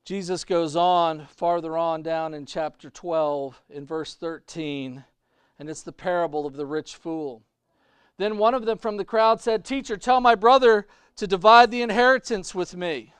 Jesus 0.07 0.45
goes 0.45 0.77
on 0.77 1.27
farther 1.27 1.77
on 1.77 2.01
down 2.01 2.33
in 2.33 2.47
chapter 2.47 2.89
12 2.89 3.61
in 3.69 3.85
verse 3.85 4.15
13, 4.15 5.03
and 5.59 5.69
it's 5.69 5.83
the 5.83 5.91
parable 5.91 6.47
of 6.47 6.55
the 6.55 6.65
rich 6.65 6.95
fool. 6.95 7.43
Then 8.17 8.39
one 8.39 8.55
of 8.55 8.67
them 8.67 8.79
from 8.79 8.99
the 8.99 9.05
crowd 9.05 9.41
said, 9.41 9.65
Teacher, 9.65 9.97
tell 9.97 10.21
my 10.21 10.37
brother 10.37 10.87
to 11.17 11.27
divide 11.27 11.73
the 11.73 11.83
inheritance 11.83 12.55
with 12.55 12.77
me. 12.77 13.15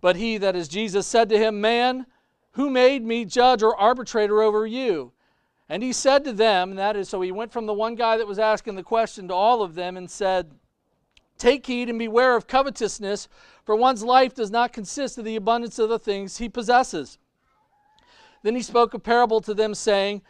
But 0.00 0.16
he, 0.16 0.38
that 0.38 0.56
is 0.56 0.66
Jesus, 0.66 1.06
said 1.06 1.28
to 1.28 1.38
him, 1.38 1.60
Man, 1.60 2.06
who 2.52 2.70
made 2.70 3.04
me 3.04 3.26
judge 3.26 3.62
or 3.62 3.76
arbitrator 3.76 4.40
over 4.40 4.66
you? 4.66 5.12
And 5.68 5.82
he 5.82 5.92
said 5.92 6.24
to 6.24 6.32
them, 6.32 6.70
and 6.70 6.78
that 6.78 6.96
is, 6.96 7.10
so 7.10 7.20
he 7.20 7.32
went 7.32 7.52
from 7.52 7.66
the 7.66 7.74
one 7.74 7.96
guy 7.96 8.16
that 8.16 8.26
was 8.26 8.38
asking 8.38 8.76
the 8.76 8.82
question 8.82 9.28
to 9.28 9.34
all 9.34 9.62
of 9.62 9.74
them 9.74 9.98
and 9.98 10.10
said, 10.10 10.52
Take 11.42 11.66
heed 11.66 11.88
and 11.88 11.98
beware 11.98 12.36
of 12.36 12.46
covetousness, 12.46 13.26
for 13.64 13.74
one's 13.74 14.04
life 14.04 14.32
does 14.32 14.52
not 14.52 14.72
consist 14.72 15.18
of 15.18 15.24
the 15.24 15.34
abundance 15.34 15.76
of 15.80 15.88
the 15.88 15.98
things 15.98 16.36
he 16.36 16.48
possesses. 16.48 17.18
Then 18.44 18.54
he 18.54 18.62
spoke 18.62 18.94
a 18.94 19.00
parable 19.00 19.40
to 19.40 19.52
them, 19.52 19.74
saying, 19.74 20.22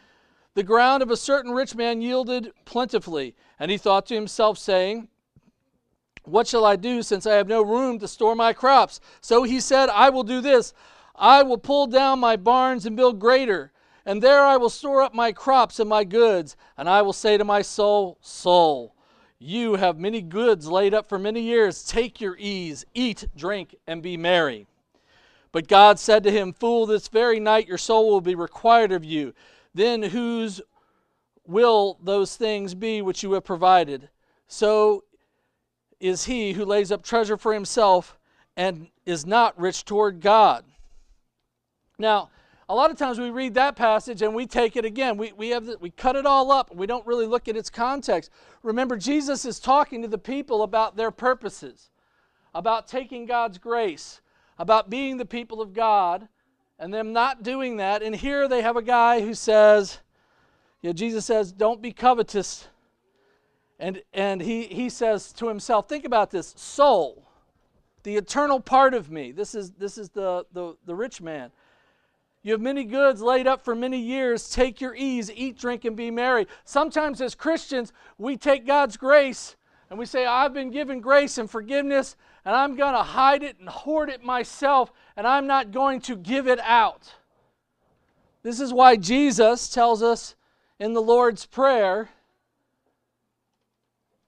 The 0.55 0.63
ground 0.63 1.03
of 1.03 1.11
a 1.11 1.15
certain 1.15 1.51
rich 1.51 1.75
man 1.75 2.01
yielded 2.01 2.51
plentifully. 2.65 3.35
And 3.59 3.69
he 3.69 3.77
thought 3.77 4.07
to 4.07 4.15
himself, 4.15 4.57
saying, 4.57 5.07
What 6.23 6.47
shall 6.47 6.65
I 6.65 6.77
do, 6.77 7.03
since 7.03 7.27
I 7.27 7.35
have 7.35 7.47
no 7.47 7.61
room 7.61 7.99
to 7.99 8.07
store 8.07 8.33
my 8.33 8.51
crops? 8.51 8.99
So 9.21 9.43
he 9.43 9.59
said, 9.59 9.89
I 9.89 10.09
will 10.09 10.23
do 10.23 10.41
this 10.41 10.73
I 11.15 11.43
will 11.43 11.59
pull 11.59 11.85
down 11.85 12.21
my 12.21 12.37
barns 12.37 12.87
and 12.87 12.97
build 12.97 13.19
greater. 13.19 13.71
And 14.03 14.19
there 14.19 14.43
I 14.43 14.57
will 14.57 14.71
store 14.71 15.03
up 15.03 15.13
my 15.13 15.31
crops 15.31 15.79
and 15.79 15.87
my 15.87 16.05
goods. 16.05 16.57
And 16.75 16.89
I 16.89 17.03
will 17.03 17.13
say 17.13 17.37
to 17.37 17.43
my 17.43 17.61
soul, 17.61 18.17
Soul, 18.19 18.95
you 19.43 19.75
have 19.75 19.99
many 19.99 20.21
goods 20.21 20.67
laid 20.67 20.93
up 20.93 21.09
for 21.09 21.19
many 21.19 21.41
years. 21.41 21.83
Take 21.83 22.21
your 22.21 22.35
ease, 22.37 22.85
eat, 22.93 23.27
drink, 23.35 23.75
and 23.85 24.01
be 24.01 24.17
merry. 24.17 24.67
But 25.51 25.67
God 25.67 25.99
said 25.99 26.23
to 26.23 26.31
him, 26.31 26.53
Fool, 26.53 26.85
this 26.85 27.07
very 27.07 27.39
night 27.39 27.67
your 27.67 27.77
soul 27.77 28.09
will 28.09 28.21
be 28.21 28.35
required 28.35 28.91
of 28.91 29.03
you. 29.03 29.33
Then 29.73 30.01
whose 30.01 30.61
will 31.45 31.97
those 32.01 32.35
things 32.35 32.73
be 32.73 33.01
which 33.01 33.21
you 33.21 33.33
have 33.33 33.43
provided? 33.43 34.09
So 34.47 35.03
is 35.99 36.25
he 36.25 36.53
who 36.53 36.65
lays 36.65 36.91
up 36.91 37.03
treasure 37.03 37.37
for 37.37 37.53
himself 37.53 38.17
and 38.55 38.87
is 39.05 39.25
not 39.25 39.59
rich 39.59 39.85
toward 39.85 40.21
God. 40.21 40.65
Now, 41.97 42.29
a 42.69 42.75
lot 42.75 42.91
of 42.91 42.97
times 42.97 43.19
we 43.19 43.29
read 43.29 43.53
that 43.55 43.75
passage 43.75 44.21
and 44.21 44.33
we 44.33 44.45
take 44.45 44.75
it 44.75 44.85
again. 44.85 45.17
We, 45.17 45.33
we, 45.33 45.49
have 45.49 45.65
the, 45.65 45.77
we 45.79 45.89
cut 45.89 46.15
it 46.15 46.25
all 46.25 46.51
up. 46.51 46.73
We 46.73 46.87
don't 46.87 47.05
really 47.05 47.27
look 47.27 47.47
at 47.47 47.57
its 47.57 47.69
context. 47.69 48.31
Remember, 48.61 48.97
Jesus 48.97 49.43
is 49.45 49.59
talking 49.59 50.01
to 50.01 50.07
the 50.07 50.17
people 50.17 50.63
about 50.63 50.95
their 50.95 51.11
purposes, 51.11 51.89
about 52.55 52.87
taking 52.87 53.25
God's 53.25 53.57
grace, 53.57 54.21
about 54.57 54.89
being 54.89 55.17
the 55.17 55.25
people 55.25 55.61
of 55.61 55.73
God, 55.73 56.27
and 56.79 56.93
them 56.93 57.11
not 57.13 57.43
doing 57.43 57.77
that. 57.77 58.01
And 58.01 58.15
here 58.15 58.47
they 58.47 58.61
have 58.61 58.77
a 58.77 58.81
guy 58.81 59.21
who 59.21 59.33
says, 59.33 59.99
you 60.81 60.89
know, 60.89 60.93
Jesus 60.93 61.25
says, 61.25 61.51
don't 61.51 61.81
be 61.81 61.91
covetous. 61.91 62.67
And, 63.79 64.01
and 64.13 64.41
he, 64.41 64.63
he 64.63 64.89
says 64.89 65.33
to 65.33 65.47
himself, 65.47 65.89
think 65.89 66.05
about 66.05 66.31
this 66.31 66.53
soul. 66.57 67.27
the 68.03 68.17
eternal 68.17 68.59
part 68.59 68.93
of 68.93 69.09
me. 69.09 69.31
This 69.31 69.55
is, 69.55 69.71
this 69.71 69.97
is 69.97 70.09
the, 70.09 70.45
the, 70.53 70.75
the 70.85 70.93
rich 70.93 71.21
man. 71.21 71.51
You 72.43 72.51
have 72.51 72.61
many 72.61 72.83
goods 72.83 73.21
laid 73.21 73.47
up 73.47 73.63
for 73.63 73.73
many 73.73 73.99
years. 73.99 74.49
Take 74.49 74.81
your 74.81 74.93
ease, 74.93 75.31
eat, 75.31 75.57
drink, 75.57 75.85
and 75.85 75.95
be 75.95 76.11
merry. 76.11 76.45
Sometimes, 76.65 77.21
as 77.21 77.35
Christians, 77.35 77.93
we 78.17 78.35
take 78.35 78.67
God's 78.67 78.97
grace 78.97 79.55
and 79.89 79.97
we 79.97 80.05
say, 80.05 80.25
I've 80.25 80.53
been 80.53 80.71
given 80.71 81.01
grace 81.01 81.37
and 81.37 81.49
forgiveness, 81.49 82.17
and 82.43 82.55
I'm 82.55 82.75
going 82.75 82.93
to 82.93 83.03
hide 83.03 83.43
it 83.43 83.59
and 83.59 83.69
hoard 83.69 84.09
it 84.09 84.23
myself, 84.23 84.91
and 85.15 85.27
I'm 85.27 85.45
not 85.45 85.71
going 85.71 86.01
to 86.01 86.15
give 86.15 86.47
it 86.47 86.59
out. 86.59 87.13
This 88.41 88.59
is 88.59 88.73
why 88.73 88.95
Jesus 88.95 89.69
tells 89.69 90.01
us 90.01 90.35
in 90.79 90.93
the 90.93 91.01
Lord's 91.01 91.45
Prayer 91.45 92.09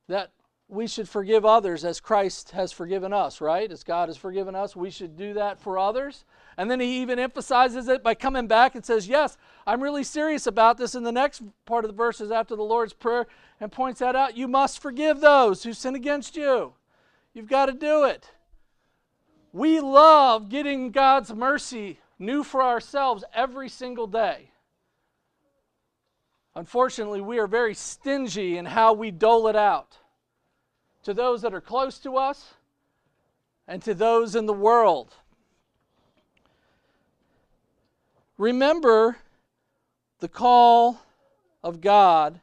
that 0.07 0.31
we 0.67 0.87
should 0.87 1.09
forgive 1.09 1.45
others 1.45 1.83
as 1.83 1.99
Christ 1.99 2.51
has 2.51 2.71
forgiven 2.71 3.11
us, 3.11 3.41
right? 3.41 3.71
As 3.71 3.83
God 3.83 4.07
has 4.07 4.17
forgiven 4.17 4.55
us, 4.55 4.75
we 4.75 4.91
should 4.91 5.17
do 5.17 5.33
that 5.33 5.59
for 5.59 5.79
others. 5.79 6.25
And 6.57 6.71
then 6.71 6.79
he 6.79 7.01
even 7.01 7.19
emphasizes 7.19 7.87
it 7.87 8.01
by 8.01 8.15
coming 8.15 8.47
back 8.47 8.75
and 8.75 8.85
says, 8.85 9.07
Yes, 9.07 9.37
I'm 9.67 9.83
really 9.83 10.03
serious 10.03 10.47
about 10.47 10.77
this 10.77 10.95
in 10.95 11.03
the 11.03 11.11
next 11.11 11.43
part 11.65 11.83
of 11.83 11.91
the 11.91 11.97
verses 11.97 12.31
after 12.31 12.55
the 12.55 12.63
Lord's 12.63 12.93
Prayer 12.93 13.27
and 13.59 13.71
points 13.71 13.99
that 13.99 14.15
out. 14.15 14.37
You 14.37 14.47
must 14.47 14.81
forgive 14.81 15.19
those 15.19 15.63
who 15.63 15.73
sin 15.73 15.95
against 15.95 16.35
you. 16.35 16.73
You've 17.33 17.49
got 17.49 17.65
to 17.65 17.73
do 17.73 18.05
it. 18.05 18.31
We 19.51 19.79
love 19.79 20.49
getting 20.49 20.91
God's 20.91 21.33
mercy 21.33 21.99
new 22.19 22.43
for 22.43 22.61
ourselves 22.61 23.23
every 23.33 23.69
single 23.69 24.07
day. 24.07 24.51
Unfortunately, 26.55 27.19
we 27.19 27.37
are 27.37 27.47
very 27.47 27.73
stingy 27.73 28.57
in 28.57 28.65
how 28.65 28.93
we 28.93 29.11
dole 29.11 29.47
it 29.47 29.55
out 29.57 29.97
to 31.03 31.13
those 31.13 31.41
that 31.41 31.53
are 31.53 31.61
close 31.61 31.99
to 31.99 32.15
us 32.15 32.53
and 33.67 33.81
to 33.83 33.93
those 33.93 34.35
in 34.35 34.45
the 34.45 34.53
world. 34.53 35.13
Remember 38.37 39.17
the 40.19 40.27
call 40.27 41.01
of 41.63 41.81
God 41.81 42.41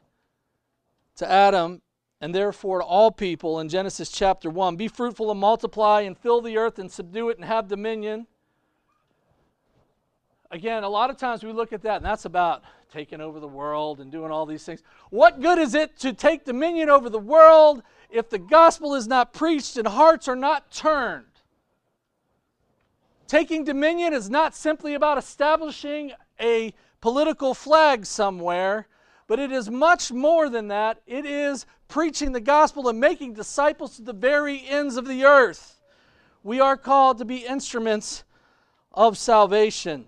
to 1.17 1.29
Adam 1.29 1.81
and 2.19 2.33
therefore 2.33 2.79
to 2.79 2.85
all 2.85 3.11
people 3.11 3.59
in 3.59 3.69
Genesis 3.69 4.09
chapter 4.09 4.49
1 4.49 4.75
Be 4.75 4.87
fruitful 4.87 5.29
and 5.29 5.39
multiply 5.39 6.01
and 6.01 6.17
fill 6.17 6.41
the 6.41 6.57
earth 6.57 6.79
and 6.79 6.91
subdue 6.91 7.29
it 7.29 7.37
and 7.37 7.45
have 7.45 7.67
dominion. 7.67 8.27
Again, 10.49 10.83
a 10.83 10.89
lot 10.89 11.09
of 11.09 11.17
times 11.17 11.43
we 11.43 11.51
look 11.51 11.73
at 11.73 11.81
that 11.83 11.97
and 11.97 12.05
that's 12.05 12.25
about 12.25 12.63
taking 12.91 13.21
over 13.21 13.39
the 13.39 13.47
world 13.47 13.99
and 13.99 14.11
doing 14.11 14.31
all 14.31 14.45
these 14.45 14.63
things. 14.63 14.81
What 15.09 15.41
good 15.41 15.57
is 15.59 15.73
it 15.73 15.97
to 15.99 16.13
take 16.13 16.45
dominion 16.45 16.89
over 16.89 17.09
the 17.09 17.19
world 17.19 17.83
if 18.09 18.29
the 18.29 18.39
gospel 18.39 18.95
is 18.95 19.07
not 19.07 19.33
preached 19.33 19.77
and 19.77 19.87
hearts 19.87 20.27
are 20.27 20.35
not 20.35 20.71
turned. 20.71 21.25
Taking 23.27 23.63
dominion 23.63 24.13
is 24.13 24.29
not 24.29 24.55
simply 24.55 24.93
about 24.93 25.17
establishing 25.17 26.13
a 26.39 26.73
political 27.01 27.53
flag 27.53 28.05
somewhere, 28.05 28.87
but 29.27 29.39
it 29.39 29.51
is 29.51 29.69
much 29.69 30.11
more 30.11 30.49
than 30.49 30.67
that. 30.67 31.01
It 31.07 31.25
is 31.25 31.65
preaching 31.87 32.31
the 32.31 32.41
gospel 32.41 32.89
and 32.89 32.99
making 32.99 33.33
disciples 33.33 33.95
to 33.95 34.01
the 34.01 34.13
very 34.13 34.65
ends 34.67 34.97
of 34.97 35.07
the 35.07 35.23
earth. 35.25 35.79
We 36.43 36.59
are 36.59 36.77
called 36.77 37.17
to 37.19 37.25
be 37.25 37.45
instruments 37.45 38.23
of 38.91 39.17
salvation. 39.17 40.05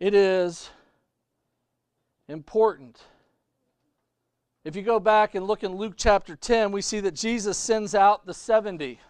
It 0.00 0.14
is 0.14 0.70
important 2.28 3.00
if 4.68 4.76
you 4.76 4.82
go 4.82 5.00
back 5.00 5.34
and 5.34 5.46
look 5.46 5.64
in 5.64 5.76
Luke 5.76 5.94
chapter 5.96 6.36
10, 6.36 6.72
we 6.72 6.82
see 6.82 7.00
that 7.00 7.14
Jesus 7.14 7.56
sends 7.56 7.94
out 7.94 8.26
the 8.26 8.34
70. 8.34 9.00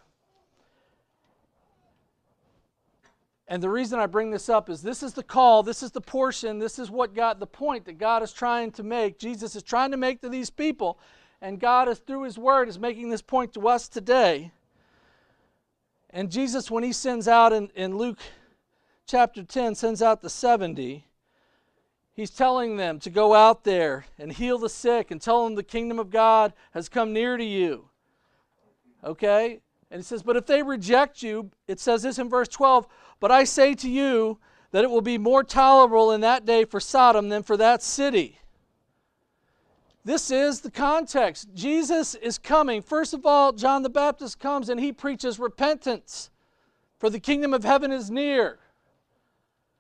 And 3.51 3.63
the 3.63 3.71
reason 3.71 3.99
I 3.99 4.07
bring 4.07 4.31
this 4.31 4.51
up 4.51 4.69
is 4.69 4.83
this 4.83 5.03
is 5.03 5.15
the 5.15 5.23
call, 5.23 5.63
this 5.63 5.83
is 5.83 5.91
the 5.91 6.03
portion, 6.03 6.59
this 6.59 6.79
is 6.79 6.91
what 6.91 7.15
God, 7.15 7.41
the 7.41 7.47
point 7.47 7.87
that 7.87 7.97
God 7.97 8.23
is 8.23 8.31
trying 8.31 8.71
to 8.73 8.83
make. 8.83 9.19
Jesus 9.19 9.57
is 9.57 9.63
trying 9.63 9.91
to 9.91 9.97
make 9.97 10.21
to 10.21 10.29
these 10.29 10.51
people, 10.51 10.99
and 11.41 11.59
God 11.59 11.89
is 11.89 11.99
through 11.99 12.25
His 12.25 12.37
Word 12.37 12.69
is 12.69 12.79
making 12.79 13.09
this 13.09 13.23
point 13.23 13.55
to 13.55 13.67
us 13.67 13.89
today. 13.89 14.53
And 16.11 16.31
Jesus, 16.31 16.71
when 16.71 16.85
He 16.85 16.93
sends 16.93 17.27
out 17.27 17.55
in, 17.55 17.71
in 17.75 17.97
Luke 17.97 18.19
chapter 19.07 19.43
10, 19.43 19.75
sends 19.75 20.03
out 20.03 20.21
the 20.21 20.29
70, 20.29 21.07
He's 22.13 22.31
telling 22.31 22.77
them 22.77 22.99
to 23.01 23.09
go 23.09 23.33
out 23.33 23.65
there 23.65 24.05
and 24.19 24.31
heal 24.31 24.59
the 24.59 24.69
sick 24.69 25.11
and 25.11 25.23
tell 25.23 25.45
them 25.45 25.55
the 25.55 25.63
kingdom 25.63 25.99
of 25.99 26.11
God 26.11 26.53
has 26.73 26.91
come 26.91 27.15
near 27.15 27.39
to 27.39 27.45
you. 27.45 27.89
Okay? 29.03 29.61
And 29.91 30.01
he 30.01 30.05
says, 30.05 30.23
But 30.23 30.37
if 30.37 30.47
they 30.47 30.63
reject 30.63 31.23
you, 31.23 31.51
it 31.67 31.81
says 31.81 32.03
this 32.03 32.19
in 32.19 32.29
verse 32.29 32.49
12, 32.49 32.87
But 33.21 33.31
I 33.31 33.45
say 33.45 33.75
to 33.75 33.89
you 33.89 34.39
that 34.71 34.85
it 34.85 34.91
will 34.91 35.01
be 35.01 35.19
more 35.19 35.43
tolerable 35.43 36.13
in 36.13 36.21
that 36.21 36.45
day 36.45 36.65
for 36.65 36.81
Sodom 36.81 37.29
than 37.29 37.43
for 37.43 37.57
that 37.57 37.83
city. 37.83 38.39
This 40.05 40.31
is 40.31 40.61
the 40.61 40.71
context. 40.71 41.49
Jesus 41.55 42.15
is 42.15 42.39
coming. 42.39 42.81
First 42.81 43.13
of 43.13 43.27
all, 43.27 43.53
John 43.53 43.83
the 43.83 43.91
Baptist 43.91 44.39
comes 44.39 44.69
and 44.69 44.81
he 44.81 44.93
preaches 44.93 45.39
repentance, 45.39 46.31
for 46.99 47.11
the 47.11 47.21
kingdom 47.21 47.53
of 47.53 47.65
heaven 47.65 47.93
is 47.93 48.11
near. 48.11 48.59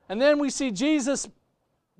And 0.08 0.20
then 0.20 0.38
we 0.38 0.50
see 0.50 0.70
Jesus 0.70 1.28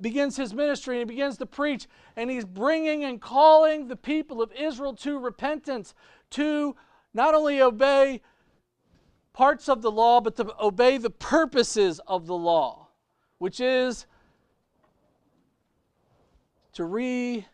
begins 0.01 0.37
his 0.37 0.55
ministry 0.55 1.01
and 1.01 1.11
he 1.11 1.17
begins 1.17 1.39
to 1.39 1.47
preach 1.47 1.87
and 2.17 2.31
he's 2.31 2.45
bringing 2.45 3.05
and 3.05 3.21
calling 3.21 3.89
the 3.89 3.97
people 3.97 4.41
of 4.41 4.53
Israel 4.53 4.95
to 4.95 5.19
repentance 5.19 5.95
to 6.31 6.77
not 7.15 7.35
only 7.35 7.61
obey 7.61 8.21
parts 9.33 9.69
of 9.69 9.83
the 9.83 9.91
law 9.91 10.21
but 10.21 10.37
to 10.37 10.55
obey 10.61 10.99
the 10.99 11.11
purposes 11.11 12.01
of 12.07 12.27
the 12.27 12.37
law 12.37 12.89
which 13.39 13.61
is 13.61 14.07
to 16.73 16.85
re-establish 16.85 17.47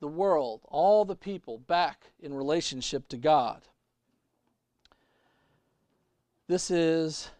the 0.00 0.08
world 0.08 0.60
all 0.64 1.04
the 1.04 1.16
people 1.16 1.58
back 1.58 2.10
in 2.20 2.32
relationship 2.34 3.08
to 3.08 3.16
God. 3.16 3.62
This 6.46 6.70
is 6.70 7.30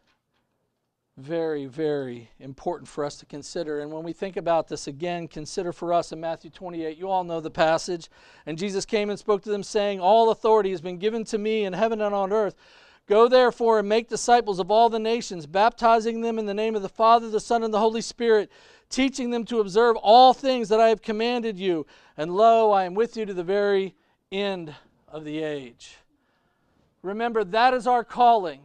very, 1.18 1.66
very 1.66 2.31
important 2.38 2.88
for 2.88 3.04
us 3.04 3.16
to 3.16 3.26
consider. 3.26 3.81
And 3.81 3.90
when 3.90 4.04
we 4.04 4.12
think 4.12 4.37
about 4.37 4.68
this 4.68 4.87
again, 4.87 5.26
consider 5.26 5.72
for 5.72 5.92
us 5.92 6.12
in 6.12 6.20
Matthew 6.20 6.50
28. 6.50 6.96
You 6.96 7.11
all 7.11 7.24
know 7.24 7.40
the 7.40 7.50
passage. 7.50 8.09
And 8.46 8.57
Jesus 8.57 8.85
came 8.85 9.11
and 9.11 9.18
spoke 9.18 9.42
to 9.42 9.50
them, 9.50 9.62
saying, 9.62 10.00
All 10.00 10.31
authority 10.31 10.70
has 10.70 10.81
been 10.81 10.98
given 10.98 11.24
to 11.24 11.38
me 11.38 11.64
in 11.64 11.72
heaven 11.72 12.00
and 12.00 12.14
on 12.14 12.33
earth. 12.33 12.54
Go 13.07 13.26
therefore 13.26 13.81
and 13.81 13.88
make 13.88 14.09
disciples 14.09 14.61
of 14.61 14.70
all 14.70 14.88
the 14.88 14.98
nations, 14.98 15.46
baptizing 15.46 16.20
them 16.20 16.38
in 16.38 16.46
the 16.46 16.54
name 16.54 16.76
of 16.76 16.83
the 16.83 16.88
Father, 16.88 17.28
the 17.28 17.40
Son, 17.40 17.64
and 17.64 17.74
the 17.74 17.81
Holy 17.81 18.02
Spirit, 18.02 18.50
teaching 18.88 19.31
them 19.31 19.44
to 19.46 19.61
observe 19.61 19.96
all 19.96 20.33
things 20.33 20.68
that 20.68 20.81
I 20.81 20.88
have 20.88 21.02
commanded 21.02 21.59
you. 21.59 21.87
And 22.16 22.35
lo, 22.35 22.70
I 22.70 22.85
am 22.85 22.94
with 22.94 23.16
you 23.16 23.26
to 23.26 23.35
the 23.35 23.42
very 23.42 23.96
end 24.31 24.74
of 25.09 25.24
the 25.24 25.42
age. 25.42 25.96
Remember, 27.02 27.42
that 27.44 27.74
is 27.74 27.87
our 27.87 28.04
calling 28.04 28.61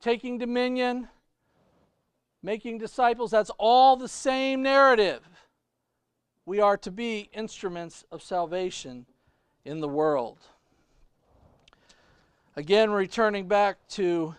taking 0.00 0.36
dominion 0.36 1.08
making 2.44 2.76
disciples, 2.76 3.30
that's 3.30 3.50
all 3.58 3.96
the 3.96 4.06
same 4.06 4.62
narrative. 4.62 5.22
We 6.44 6.60
are 6.60 6.76
to 6.76 6.90
be 6.90 7.30
instruments 7.32 8.04
of 8.12 8.22
salvation 8.22 9.06
in 9.64 9.80
the 9.80 9.88
world. 9.88 10.36
Again, 12.54 12.90
returning 12.90 13.48
back 13.48 13.78
to 13.90 14.34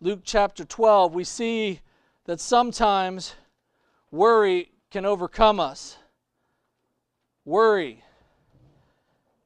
Luke 0.00 0.20
chapter 0.22 0.64
12, 0.64 1.12
we 1.12 1.24
see 1.24 1.80
that 2.26 2.38
sometimes 2.38 3.34
worry 4.12 4.70
can 4.92 5.04
overcome 5.04 5.58
us. 5.58 5.96
Worry 7.44 8.04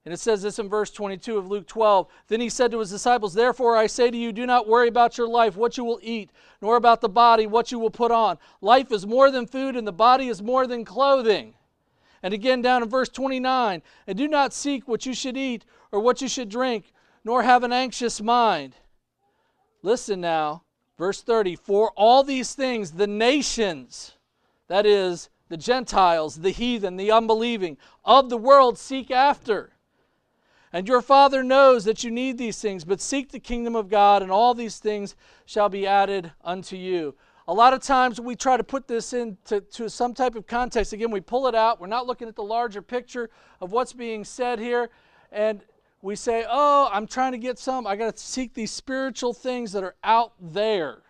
and 0.05 0.13
it 0.13 0.19
says 0.19 0.43
this 0.43 0.59
in 0.59 0.69
verse 0.69 0.91
22 0.91 1.39
of 1.39 1.49
Luke 1.49 1.67
12. 1.67 2.09
Then 2.27 2.41
he 2.41 2.49
said 2.49 2.73
to 2.73 2.81
his 2.81 2.91
disciples, 2.91 3.35
Therefore 3.35 3.77
I 3.77 3.87
say 3.87 4.11
to 4.11 4.17
you, 4.17 4.33
do 4.33 4.47
not 4.47 4.67
worry 4.67 4.89
about 4.89 5.17
your 5.17 5.29
life, 5.29 5.57
what 5.57 5.77
you 5.77 5.85
will 5.85 6.01
eat, 6.03 6.31
nor 6.61 6.75
about 6.77 7.01
the 7.01 7.09
body, 7.09 7.47
what 7.47 7.71
you 7.71 7.79
will 7.79 7.91
put 7.91 8.11
on. 8.11 8.39
Life 8.61 8.91
is 8.91 9.07
more 9.07 9.31
than 9.31 9.47
food, 9.47 9.77
and 9.77 9.87
the 9.87 9.93
body 9.93 10.27
is 10.27 10.43
more 10.43 10.67
than 10.67 10.85
clothing. 10.85 11.55
And 12.21 12.35
again 12.35 12.63
down 12.63 12.83
in 12.83 12.89
verse 12.89 13.09
29, 13.09 13.83
and 14.09 14.19
do 14.19 14.27
not 14.27 14.53
seek 14.53 14.89
what 14.89 15.07
you 15.07 15.15
should 15.15 15.37
eat 15.37 15.65
or 15.93 16.01
what 16.01 16.21
you 16.21 16.29
should 16.29 16.49
drink, 16.49 16.93
nor 17.25 17.45
have 17.45 17.63
an 17.63 17.73
anxious 17.73 18.21
mind. 18.21 18.75
Listen 19.83 20.21
now, 20.21 20.65
verse 20.99 21.23
30 21.23 21.55
For 21.57 21.93
all 21.97 22.25
these 22.25 22.55
things 22.55 22.93
the 22.93 23.07
nations, 23.07 24.17
that 24.67 24.85
is, 24.85 25.29
the 25.49 25.57
Gentiles, 25.57 26.37
the 26.37 26.51
heathen, 26.51 26.97
the 26.97 27.13
unbelieving, 27.13 27.77
of 28.05 28.31
the 28.31 28.39
world 28.39 28.79
seek 28.79 29.11
after. 29.11 29.73
And 30.73 30.89
your 30.89 31.03
Father 31.03 31.43
knows 31.43 31.85
that 31.85 32.03
you 32.03 32.11
need 32.11 32.39
these 32.39 32.61
things, 32.61 32.85
but 32.85 33.01
seek 33.01 33.31
the 33.31 33.39
kingdom 33.39 33.77
of 33.77 33.91
God, 33.91 34.23
and 34.23 34.31
all 34.31 34.55
these 34.55 34.79
things 34.79 35.15
shall 35.45 35.69
be 35.69 35.87
added 35.87 36.33
unto 36.43 36.77
you. 36.77 37.15
A 37.49 37.53
lot 37.53 37.75
of 37.75 37.83
times 37.83 38.21
we 38.21 38.37
try 38.37 38.57
to 38.57 38.65
put 38.65 38.87
this 38.87 39.13
into 39.13 39.61
to 39.61 39.91
some 39.91 40.15
type 40.15 40.37
of 40.37 40.47
context. 40.47 40.93
Again, 40.93 41.11
we 41.11 41.21
pull 41.21 41.47
it 41.49 41.55
out. 41.55 41.81
We're 41.81 41.89
not 41.89 42.07
looking 42.07 42.29
at 42.29 42.37
the 42.37 42.43
larger 42.43 42.81
picture 42.81 43.29
of 43.61 43.73
what's 43.73 43.93
being 43.93 44.25
said 44.25 44.59
here. 44.59 44.91
And 45.31 45.61
we 46.03 46.17
say, 46.17 46.47
oh, 46.49 46.89
I'm 46.93 47.07
trying 47.07 47.33
to 47.33 47.39
get 47.39 47.59
some. 47.59 47.87
I 47.87 47.97
got 47.97 48.17
to 48.17 48.23
seek 48.23 48.55
these 48.55 48.71
spiritual 48.71 49.35
things 49.35 49.73
that 49.73 49.83
are 49.85 49.97
out 50.03 50.33
there. 50.41 51.03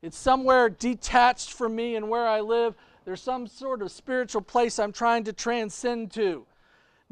It's 0.00 0.16
somewhere 0.16 0.68
detached 0.68 1.52
from 1.52 1.74
me 1.74 1.96
and 1.96 2.08
where 2.08 2.26
I 2.26 2.40
live. 2.40 2.74
There's 3.04 3.20
some 3.20 3.46
sort 3.46 3.82
of 3.82 3.90
spiritual 3.90 4.42
place 4.42 4.78
I'm 4.78 4.92
trying 4.92 5.24
to 5.24 5.32
transcend 5.32 6.12
to. 6.12 6.46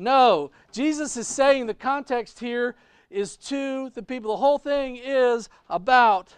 No, 0.03 0.51
Jesus 0.73 1.17
is 1.17 1.29
saying 1.29 1.67
the 1.67 1.75
context 1.75 2.41
here 2.41 2.75
is 3.09 3.37
to 3.37 3.91
the 3.91 4.03
people. 4.03 4.33
The 4.33 4.39
whole 4.39 4.59
thing 4.59 4.97
is 4.97 5.49
about 5.71 6.35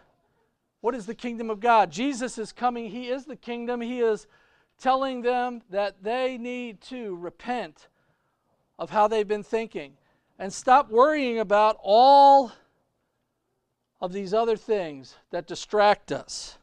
what 0.82 0.94
is 0.94 1.06
the 1.06 1.14
kingdom 1.14 1.48
of 1.48 1.60
God. 1.60 1.90
Jesus 1.90 2.36
is 2.36 2.52
coming, 2.52 2.90
He 2.90 3.08
is 3.08 3.24
the 3.24 3.36
kingdom. 3.36 3.80
He 3.80 4.00
is 4.00 4.26
telling 4.78 5.22
them 5.22 5.62
that 5.70 6.02
they 6.02 6.36
need 6.36 6.82
to 6.82 7.16
repent 7.16 7.88
of 8.78 8.90
how 8.90 9.08
they've 9.08 9.26
been 9.26 9.42
thinking 9.42 9.94
and 10.38 10.52
stop 10.52 10.90
worrying 10.90 11.38
about 11.38 11.78
all 11.82 12.52
of 13.98 14.12
these 14.12 14.34
other 14.34 14.56
things 14.56 15.16
that 15.30 15.46
distract 15.46 16.12
us, 16.12 16.58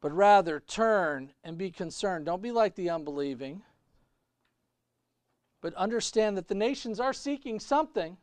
but 0.00 0.10
rather 0.10 0.58
turn 0.58 1.32
and 1.44 1.58
be 1.58 1.70
concerned. 1.70 2.24
Don't 2.24 2.40
be 2.40 2.52
like 2.52 2.76
the 2.76 2.88
unbelieving, 2.88 3.60
but 5.62 5.72
understand 5.74 6.36
that 6.36 6.48
the 6.48 6.54
nations 6.54 7.00
are 7.00 7.12
seeking 7.14 7.58
something. 7.58 8.18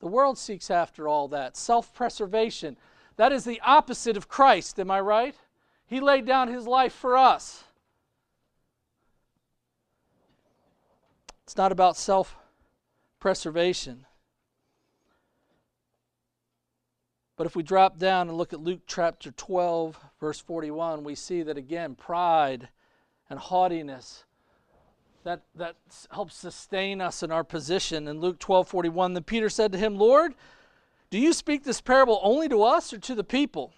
The 0.00 0.08
world 0.08 0.36
seeks 0.36 0.70
after 0.70 1.08
all 1.08 1.28
that 1.28 1.56
self 1.56 1.94
preservation. 1.94 2.76
That 3.16 3.32
is 3.32 3.44
the 3.44 3.60
opposite 3.62 4.16
of 4.16 4.28
Christ, 4.28 4.78
am 4.78 4.90
I 4.90 5.00
right? 5.00 5.34
He 5.86 6.00
laid 6.00 6.26
down 6.26 6.48
his 6.48 6.66
life 6.66 6.92
for 6.92 7.16
us. 7.16 7.64
It's 11.44 11.56
not 11.56 11.72
about 11.72 11.96
self 11.96 12.36
preservation. 13.20 14.04
But 17.36 17.46
if 17.46 17.54
we 17.54 17.62
drop 17.62 17.98
down 17.98 18.28
and 18.28 18.36
look 18.36 18.52
at 18.52 18.58
Luke 18.58 18.80
chapter 18.88 19.30
12, 19.30 19.96
verse 20.18 20.40
41, 20.40 21.04
we 21.04 21.14
see 21.14 21.42
that 21.42 21.56
again, 21.56 21.94
pride 21.94 22.68
and 23.30 23.38
haughtiness 23.38 24.24
that, 25.24 25.42
that 25.54 25.76
helps 26.10 26.34
sustain 26.34 27.00
us 27.00 27.22
in 27.22 27.30
our 27.30 27.44
position. 27.44 28.08
In 28.08 28.20
Luke 28.20 28.38
12, 28.38 28.68
41, 28.68 29.14
then 29.14 29.22
Peter 29.22 29.48
said 29.48 29.72
to 29.72 29.78
him, 29.78 29.96
Lord, 29.96 30.34
do 31.10 31.18
you 31.18 31.32
speak 31.32 31.64
this 31.64 31.80
parable 31.80 32.20
only 32.22 32.48
to 32.48 32.62
us 32.62 32.92
or 32.92 32.98
to 32.98 33.14
the 33.14 33.24
people? 33.24 33.72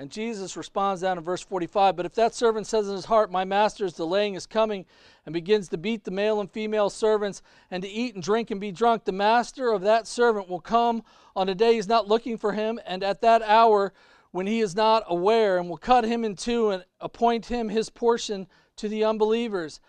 And 0.00 0.12
Jesus 0.12 0.56
responds 0.56 1.02
down 1.02 1.18
in 1.18 1.24
verse 1.24 1.42
45 1.42 1.96
But 1.96 2.06
if 2.06 2.14
that 2.14 2.32
servant 2.32 2.68
says 2.68 2.88
in 2.88 2.94
his 2.94 3.06
heart, 3.06 3.32
My 3.32 3.44
master 3.44 3.84
is 3.84 3.94
delaying 3.94 4.34
his 4.34 4.46
coming, 4.46 4.86
and 5.26 5.32
begins 5.32 5.68
to 5.70 5.76
beat 5.76 6.04
the 6.04 6.12
male 6.12 6.40
and 6.40 6.48
female 6.48 6.88
servants, 6.88 7.42
and 7.70 7.82
to 7.82 7.88
eat 7.88 8.14
and 8.14 8.22
drink 8.22 8.52
and 8.52 8.60
be 8.60 8.70
drunk, 8.70 9.04
the 9.04 9.12
master 9.12 9.72
of 9.72 9.82
that 9.82 10.06
servant 10.06 10.48
will 10.48 10.60
come 10.60 11.02
on 11.34 11.48
a 11.48 11.54
day 11.54 11.74
he's 11.74 11.88
not 11.88 12.06
looking 12.06 12.38
for 12.38 12.52
him, 12.52 12.78
and 12.86 13.02
at 13.02 13.20
that 13.22 13.42
hour 13.42 13.92
when 14.30 14.46
he 14.46 14.60
is 14.60 14.76
not 14.76 15.04
aware, 15.06 15.58
and 15.58 15.68
will 15.68 15.76
cut 15.76 16.04
him 16.04 16.24
in 16.24 16.36
two 16.36 16.70
and 16.70 16.84
appoint 17.00 17.46
him 17.46 17.68
his 17.68 17.90
portion 17.90 18.46
to 18.76 18.88
the 18.88 19.04
unbelievers. 19.04 19.80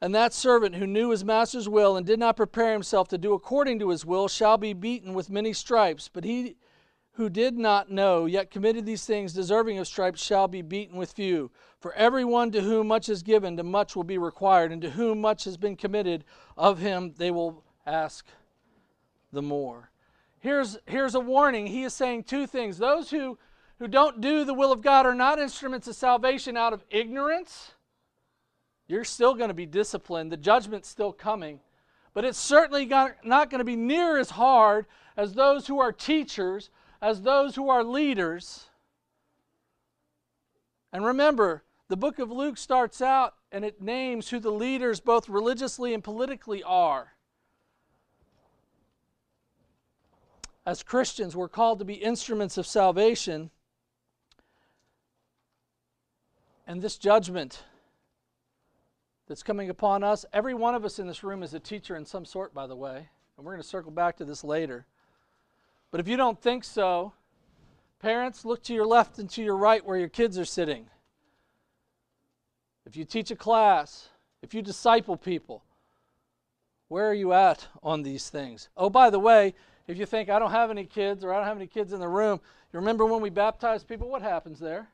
And 0.00 0.14
that 0.14 0.32
servant 0.32 0.74
who 0.74 0.86
knew 0.86 1.10
his 1.10 1.24
master's 1.24 1.68
will 1.68 1.96
and 1.96 2.06
did 2.06 2.18
not 2.18 2.36
prepare 2.36 2.72
himself 2.72 3.08
to 3.08 3.18
do 3.18 3.32
according 3.32 3.78
to 3.78 3.88
his 3.88 4.04
will 4.04 4.28
shall 4.28 4.58
be 4.58 4.72
beaten 4.72 5.14
with 5.14 5.30
many 5.30 5.52
stripes. 5.52 6.10
But 6.12 6.24
he 6.24 6.56
who 7.12 7.30
did 7.30 7.56
not 7.56 7.90
know, 7.90 8.26
yet 8.26 8.50
committed 8.50 8.84
these 8.84 9.06
things, 9.06 9.32
deserving 9.32 9.78
of 9.78 9.86
stripes, 9.86 10.22
shall 10.22 10.48
be 10.48 10.60
beaten 10.60 10.98
with 10.98 11.12
few. 11.12 11.50
For 11.80 11.94
everyone 11.94 12.50
to 12.52 12.60
whom 12.60 12.88
much 12.88 13.08
is 13.08 13.22
given, 13.22 13.56
to 13.56 13.62
much 13.62 13.96
will 13.96 14.04
be 14.04 14.18
required, 14.18 14.70
and 14.70 14.82
to 14.82 14.90
whom 14.90 15.22
much 15.22 15.44
has 15.44 15.56
been 15.56 15.76
committed, 15.76 16.24
of 16.58 16.78
him 16.78 17.14
they 17.16 17.30
will 17.30 17.64
ask 17.86 18.26
the 19.32 19.40
more. 19.40 19.90
Here's, 20.46 20.78
here's 20.86 21.16
a 21.16 21.20
warning. 21.20 21.66
He 21.66 21.82
is 21.82 21.92
saying 21.92 22.22
two 22.22 22.46
things. 22.46 22.78
Those 22.78 23.10
who, 23.10 23.36
who 23.80 23.88
don't 23.88 24.20
do 24.20 24.44
the 24.44 24.54
will 24.54 24.70
of 24.70 24.80
God 24.80 25.04
are 25.04 25.12
not 25.12 25.40
instruments 25.40 25.88
of 25.88 25.96
salvation 25.96 26.56
out 26.56 26.72
of 26.72 26.84
ignorance. 26.88 27.72
You're 28.86 29.02
still 29.02 29.34
going 29.34 29.48
to 29.48 29.54
be 29.54 29.66
disciplined, 29.66 30.30
the 30.30 30.36
judgment's 30.36 30.88
still 30.88 31.12
coming. 31.12 31.58
But 32.14 32.24
it's 32.24 32.38
certainly 32.38 32.86
not 32.86 33.50
going 33.50 33.58
to 33.58 33.64
be 33.64 33.74
near 33.74 34.18
as 34.18 34.30
hard 34.30 34.86
as 35.16 35.32
those 35.32 35.66
who 35.66 35.80
are 35.80 35.90
teachers 35.90 36.70
as 37.02 37.22
those 37.22 37.56
who 37.56 37.68
are 37.68 37.82
leaders. 37.82 38.66
And 40.92 41.04
remember, 41.04 41.64
the 41.88 41.96
book 41.96 42.20
of 42.20 42.30
Luke 42.30 42.56
starts 42.56 43.02
out 43.02 43.34
and 43.50 43.64
it 43.64 43.82
names 43.82 44.30
who 44.30 44.38
the 44.38 44.52
leaders, 44.52 45.00
both 45.00 45.28
religiously 45.28 45.92
and 45.92 46.04
politically, 46.04 46.62
are. 46.62 47.15
As 50.66 50.82
Christians, 50.82 51.36
we're 51.36 51.48
called 51.48 51.78
to 51.78 51.84
be 51.84 51.94
instruments 51.94 52.58
of 52.58 52.66
salvation. 52.66 53.50
And 56.66 56.82
this 56.82 56.98
judgment 56.98 57.62
that's 59.28 59.44
coming 59.44 59.70
upon 59.70 60.02
us, 60.02 60.24
every 60.32 60.54
one 60.54 60.74
of 60.74 60.84
us 60.84 60.98
in 60.98 61.06
this 61.06 61.22
room 61.22 61.44
is 61.44 61.54
a 61.54 61.60
teacher 61.60 61.94
in 61.94 62.04
some 62.04 62.24
sort, 62.24 62.52
by 62.52 62.66
the 62.66 62.74
way. 62.74 63.08
And 63.36 63.46
we're 63.46 63.52
going 63.52 63.62
to 63.62 63.68
circle 63.68 63.92
back 63.92 64.16
to 64.16 64.24
this 64.24 64.42
later. 64.42 64.86
But 65.92 66.00
if 66.00 66.08
you 66.08 66.16
don't 66.16 66.40
think 66.40 66.64
so, 66.64 67.12
parents, 68.00 68.44
look 68.44 68.64
to 68.64 68.74
your 68.74 68.86
left 68.86 69.20
and 69.20 69.30
to 69.30 69.44
your 69.44 69.56
right 69.56 69.84
where 69.84 69.98
your 69.98 70.08
kids 70.08 70.36
are 70.36 70.44
sitting. 70.44 70.86
If 72.84 72.96
you 72.96 73.04
teach 73.04 73.30
a 73.30 73.36
class, 73.36 74.08
if 74.42 74.52
you 74.52 74.62
disciple 74.62 75.16
people, 75.16 75.62
where 76.88 77.08
are 77.08 77.14
you 77.14 77.32
at 77.32 77.68
on 77.84 78.02
these 78.02 78.30
things? 78.30 78.68
Oh, 78.76 78.90
by 78.90 79.10
the 79.10 79.20
way, 79.20 79.54
if 79.86 79.98
you 79.98 80.06
think 80.06 80.28
I 80.28 80.38
don't 80.38 80.50
have 80.50 80.70
any 80.70 80.84
kids 80.84 81.24
or 81.24 81.32
I 81.32 81.38
don't 81.38 81.46
have 81.46 81.56
any 81.56 81.66
kids 81.66 81.92
in 81.92 82.00
the 82.00 82.08
room, 82.08 82.40
you 82.72 82.78
remember 82.78 83.06
when 83.06 83.20
we 83.20 83.30
baptize 83.30 83.84
people? 83.84 84.08
What 84.08 84.22
happens 84.22 84.58
there? 84.58 84.88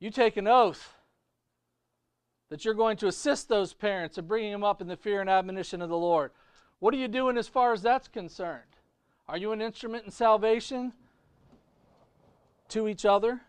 You 0.00 0.10
take 0.10 0.36
an 0.36 0.48
oath 0.48 0.94
that 2.48 2.64
you're 2.64 2.74
going 2.74 2.96
to 2.98 3.06
assist 3.06 3.48
those 3.48 3.72
parents 3.72 4.18
in 4.18 4.26
bringing 4.26 4.52
them 4.52 4.64
up 4.64 4.80
in 4.80 4.88
the 4.88 4.96
fear 4.96 5.20
and 5.20 5.30
admonition 5.30 5.80
of 5.80 5.88
the 5.88 5.96
Lord. 5.96 6.32
What 6.80 6.92
are 6.92 6.98
you 6.98 7.08
doing 7.08 7.38
as 7.38 7.48
far 7.48 7.72
as 7.72 7.82
that's 7.82 8.08
concerned? 8.08 8.62
Are 9.28 9.38
you 9.38 9.52
an 9.52 9.62
instrument 9.62 10.04
in 10.04 10.10
salvation 10.10 10.92
to 12.68 12.88
each 12.88 13.04
other, 13.04 13.40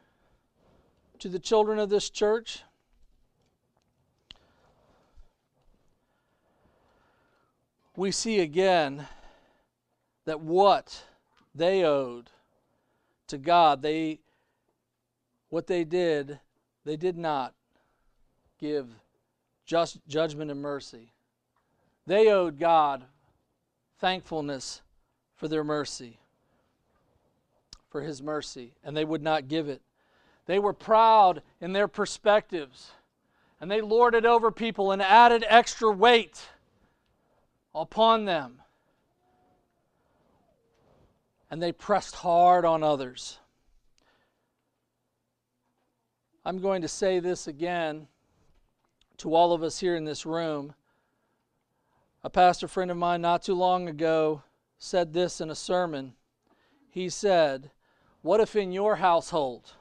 to 1.20 1.28
the 1.28 1.40
children 1.40 1.80
of 1.80 1.90
this 1.90 2.10
church? 2.10 2.62
We 7.96 8.12
see 8.12 8.40
again 8.40 9.08
that 10.26 10.42
what 10.42 11.04
they 11.54 11.84
owed 11.84 12.30
to 13.28 13.38
God, 13.38 13.82
they 13.82 14.20
what 15.50 15.68
they 15.68 15.84
did, 15.84 16.40
they 16.84 16.96
did 16.98 17.18
not 17.18 17.54
give 18.60 18.88
just 19.66 20.00
judgment 20.08 20.50
and 20.50 20.62
mercy. 20.62 21.12
They 22.08 22.30
owed 22.30 22.58
God 22.58 23.04
thankfulness 24.00 24.82
for 25.36 25.48
their 25.48 25.64
mercy, 25.64 26.18
for 27.90 28.02
his 28.02 28.22
mercy, 28.22 28.74
and 28.84 28.98
they 28.98 29.06
would 29.06 29.22
not 29.22 29.48
give 29.48 29.70
it. 29.70 29.82
They 30.46 30.60
were 30.60 30.74
proud 30.74 31.42
in 31.62 31.72
their 31.72 31.88
perspectives, 31.88 32.92
and 33.62 33.70
they 33.70 33.80
lorded 33.80 34.26
over 34.26 34.52
people 34.52 34.92
and 34.92 35.02
added 35.02 35.46
extra 35.48 35.92
weight 35.92 36.42
upon 37.76 38.26
them. 38.26 38.63
And 41.54 41.62
they 41.62 41.72
pressed 41.72 42.16
hard 42.16 42.66
on 42.66 42.82
others. 42.82 43.38
I'm 46.44 46.58
going 46.58 46.82
to 46.82 46.88
say 46.88 47.20
this 47.20 47.46
again 47.46 48.08
to 49.18 49.36
all 49.36 49.54
of 49.54 49.62
us 49.62 49.80
here 49.80 49.96
in 49.96 50.04
this 50.04 50.26
room. 50.26 50.74
A 52.24 52.30
pastor 52.32 52.68
friend 52.68 52.90
of 52.90 52.98
mine 52.98 53.22
not 53.22 53.44
too 53.44 53.54
long 53.54 53.88
ago 53.88 54.42
said 54.80 55.14
this 55.14 55.40
in 55.40 55.52
a 55.52 55.56
sermon. 55.56 56.16
He 56.90 57.08
said, 57.08 57.70
What 58.24 58.40
if 58.40 58.56
in 58.56 58.72
your 58.72 58.96
household, 58.96 59.74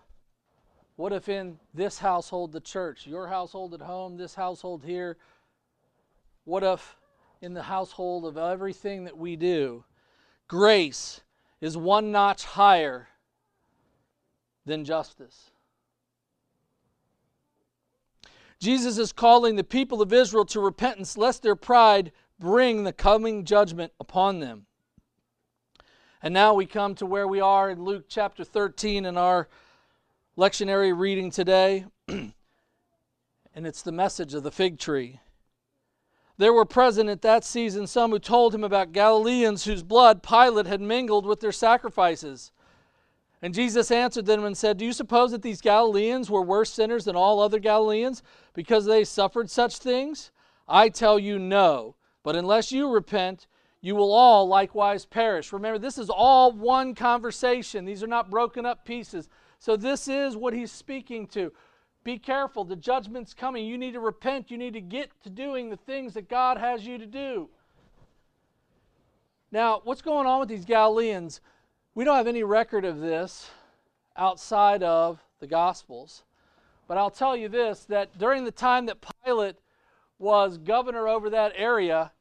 what 0.96 1.14
if 1.14 1.26
in 1.26 1.58
this 1.72 2.00
household, 2.00 2.52
the 2.52 2.60
church, 2.60 3.06
your 3.06 3.28
household 3.28 3.72
at 3.72 3.80
home, 3.80 4.18
this 4.18 4.34
household 4.34 4.84
here, 4.84 5.16
what 6.44 6.64
if 6.64 6.96
in 7.40 7.54
the 7.54 7.62
household 7.62 8.26
of 8.26 8.36
everything 8.36 9.04
that 9.04 9.16
we 9.16 9.36
do, 9.36 9.84
grace 10.48 11.22
is 11.62 11.76
one 11.78 12.12
notch 12.12 12.44
higher 12.44 13.08
than 14.66 14.84
justice? 14.84 15.50
Jesus 18.58 18.98
is 18.98 19.12
calling 19.12 19.56
the 19.56 19.64
people 19.64 20.02
of 20.02 20.12
Israel 20.12 20.44
to 20.46 20.60
repentance 20.60 21.16
lest 21.16 21.42
their 21.42 21.56
pride 21.56 22.12
bring 22.38 22.84
the 22.84 22.92
coming 22.92 23.44
judgment 23.44 23.92
upon 23.98 24.40
them. 24.40 24.66
And 26.22 26.34
now 26.34 26.54
we 26.54 26.66
come 26.66 26.94
to 26.96 27.06
where 27.06 27.26
we 27.26 27.40
are 27.40 27.70
in 27.70 27.82
Luke 27.82 28.04
chapter 28.08 28.44
13 28.44 29.06
in 29.06 29.16
our 29.16 29.48
lectionary 30.36 30.96
reading 30.96 31.30
today. 31.30 31.86
And 33.54 33.66
it's 33.66 33.82
the 33.82 33.92
message 33.92 34.32
of 34.32 34.44
the 34.44 34.50
fig 34.50 34.78
tree. 34.78 35.20
There 36.42 36.52
were 36.52 36.64
present 36.64 37.08
at 37.08 37.22
that 37.22 37.44
season 37.44 37.86
some 37.86 38.10
who 38.10 38.18
told 38.18 38.52
him 38.52 38.64
about 38.64 38.90
Galileans 38.90 39.62
whose 39.62 39.84
blood 39.84 40.24
Pilate 40.24 40.66
had 40.66 40.80
mingled 40.80 41.24
with 41.24 41.38
their 41.38 41.52
sacrifices. 41.52 42.50
And 43.40 43.54
Jesus 43.54 43.92
answered 43.92 44.26
them 44.26 44.44
and 44.44 44.58
said, 44.58 44.76
Do 44.76 44.84
you 44.84 44.92
suppose 44.92 45.30
that 45.30 45.42
these 45.42 45.60
Galileans 45.60 46.28
were 46.28 46.42
worse 46.42 46.72
sinners 46.72 47.04
than 47.04 47.14
all 47.14 47.38
other 47.38 47.60
Galileans 47.60 48.24
because 48.54 48.86
they 48.86 49.04
suffered 49.04 49.50
such 49.50 49.76
things? 49.76 50.32
I 50.66 50.88
tell 50.88 51.16
you, 51.16 51.38
no. 51.38 51.94
But 52.24 52.34
unless 52.34 52.72
you 52.72 52.90
repent, 52.90 53.46
you 53.80 53.94
will 53.94 54.12
all 54.12 54.48
likewise 54.48 55.04
perish. 55.04 55.52
Remember, 55.52 55.78
this 55.78 55.96
is 55.96 56.10
all 56.10 56.50
one 56.50 56.96
conversation. 56.96 57.84
These 57.84 58.02
are 58.02 58.08
not 58.08 58.30
broken 58.30 58.66
up 58.66 58.84
pieces. 58.84 59.28
So, 59.60 59.76
this 59.76 60.08
is 60.08 60.36
what 60.36 60.54
he's 60.54 60.72
speaking 60.72 61.28
to. 61.28 61.52
Be 62.04 62.18
careful, 62.18 62.64
the 62.64 62.76
judgment's 62.76 63.32
coming. 63.32 63.64
You 63.64 63.78
need 63.78 63.92
to 63.92 64.00
repent. 64.00 64.50
You 64.50 64.58
need 64.58 64.72
to 64.72 64.80
get 64.80 65.10
to 65.22 65.30
doing 65.30 65.70
the 65.70 65.76
things 65.76 66.14
that 66.14 66.28
God 66.28 66.58
has 66.58 66.84
you 66.84 66.98
to 66.98 67.06
do. 67.06 67.48
Now, 69.52 69.80
what's 69.84 70.02
going 70.02 70.26
on 70.26 70.40
with 70.40 70.48
these 70.48 70.64
Galileans? 70.64 71.40
We 71.94 72.04
don't 72.04 72.16
have 72.16 72.26
any 72.26 72.42
record 72.42 72.84
of 72.84 73.00
this 73.00 73.50
outside 74.16 74.82
of 74.82 75.22
the 75.40 75.46
Gospels. 75.46 76.24
But 76.88 76.98
I'll 76.98 77.10
tell 77.10 77.36
you 77.36 77.48
this 77.48 77.84
that 77.84 78.18
during 78.18 78.44
the 78.44 78.50
time 78.50 78.86
that 78.86 79.04
Pilate 79.24 79.56
was 80.18 80.58
governor 80.58 81.06
over 81.06 81.30
that 81.30 81.52
area, 81.54 82.12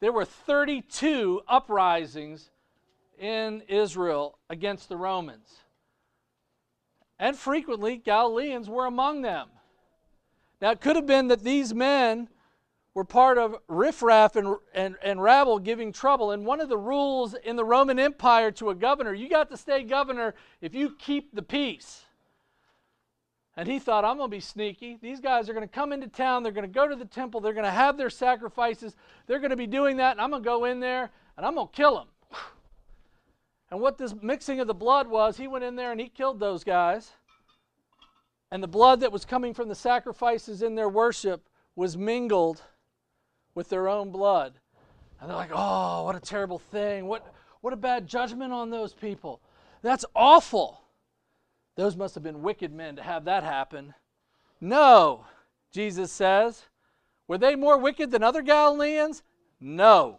there 0.00 0.12
were 0.12 0.24
32 0.24 1.40
uprisings 1.48 2.50
in 3.18 3.62
Israel 3.68 4.38
against 4.50 4.88
the 4.88 4.96
Romans. 4.96 5.62
And 7.18 7.36
frequently, 7.36 7.96
Galileans 7.96 8.68
were 8.68 8.86
among 8.86 9.22
them. 9.22 9.48
Now, 10.60 10.70
it 10.70 10.80
could 10.80 10.96
have 10.96 11.06
been 11.06 11.28
that 11.28 11.44
these 11.44 11.74
men 11.74 12.28
were 12.94 13.04
part 13.04 13.36
of 13.36 13.56
riffraff 13.68 14.36
and, 14.36 14.56
and, 14.74 14.96
and 15.02 15.22
rabble 15.22 15.58
giving 15.58 15.92
trouble. 15.92 16.30
And 16.30 16.46
one 16.46 16.60
of 16.60 16.70
the 16.70 16.78
rules 16.78 17.34
in 17.34 17.56
the 17.56 17.64
Roman 17.64 17.98
Empire 17.98 18.50
to 18.52 18.70
a 18.70 18.74
governor, 18.74 19.12
you 19.12 19.28
got 19.28 19.50
to 19.50 19.56
stay 19.56 19.82
governor 19.82 20.34
if 20.62 20.74
you 20.74 20.96
keep 20.98 21.34
the 21.34 21.42
peace. 21.42 22.06
And 23.54 23.68
he 23.68 23.78
thought, 23.78 24.04
I'm 24.04 24.18
going 24.18 24.30
to 24.30 24.36
be 24.36 24.40
sneaky. 24.40 24.98
These 25.00 25.20
guys 25.20 25.48
are 25.48 25.54
going 25.54 25.66
to 25.66 25.74
come 25.74 25.92
into 25.92 26.08
town. 26.08 26.42
They're 26.42 26.52
going 26.52 26.68
to 26.68 26.72
go 26.72 26.86
to 26.88 26.96
the 26.96 27.06
temple. 27.06 27.40
They're 27.40 27.54
going 27.54 27.64
to 27.64 27.70
have 27.70 27.96
their 27.96 28.10
sacrifices. 28.10 28.96
They're 29.26 29.38
going 29.38 29.50
to 29.50 29.56
be 29.56 29.66
doing 29.66 29.96
that. 29.98 30.12
And 30.12 30.20
I'm 30.20 30.30
going 30.30 30.42
to 30.42 30.46
go 30.46 30.66
in 30.66 30.80
there 30.80 31.10
and 31.36 31.46
I'm 31.46 31.54
going 31.54 31.68
to 31.68 31.72
kill 31.72 31.96
them. 31.96 32.08
And 33.70 33.80
what 33.80 33.98
this 33.98 34.14
mixing 34.22 34.60
of 34.60 34.66
the 34.66 34.74
blood 34.74 35.08
was, 35.08 35.36
he 35.36 35.48
went 35.48 35.64
in 35.64 35.76
there 35.76 35.90
and 35.90 36.00
he 36.00 36.08
killed 36.08 36.38
those 36.38 36.62
guys. 36.62 37.12
And 38.50 38.62
the 38.62 38.68
blood 38.68 39.00
that 39.00 39.12
was 39.12 39.24
coming 39.24 39.54
from 39.54 39.68
the 39.68 39.74
sacrifices 39.74 40.62
in 40.62 40.76
their 40.76 40.88
worship 40.88 41.48
was 41.74 41.96
mingled 41.96 42.62
with 43.54 43.68
their 43.68 43.88
own 43.88 44.10
blood. 44.12 44.54
And 45.20 45.28
they're 45.28 45.36
like, 45.36 45.50
oh, 45.52 46.04
what 46.04 46.14
a 46.14 46.20
terrible 46.20 46.58
thing. 46.58 47.06
What, 47.06 47.34
what 47.60 47.72
a 47.72 47.76
bad 47.76 48.06
judgment 48.06 48.52
on 48.52 48.70
those 48.70 48.92
people. 48.92 49.40
That's 49.82 50.04
awful. 50.14 50.80
Those 51.74 51.96
must 51.96 52.14
have 52.14 52.24
been 52.24 52.42
wicked 52.42 52.72
men 52.72 52.96
to 52.96 53.02
have 53.02 53.24
that 53.24 53.42
happen. 53.42 53.94
No, 54.60 55.24
Jesus 55.72 56.12
says. 56.12 56.64
Were 57.28 57.38
they 57.38 57.56
more 57.56 57.78
wicked 57.78 58.10
than 58.10 58.22
other 58.22 58.42
Galileans? 58.42 59.22
No. 59.60 60.18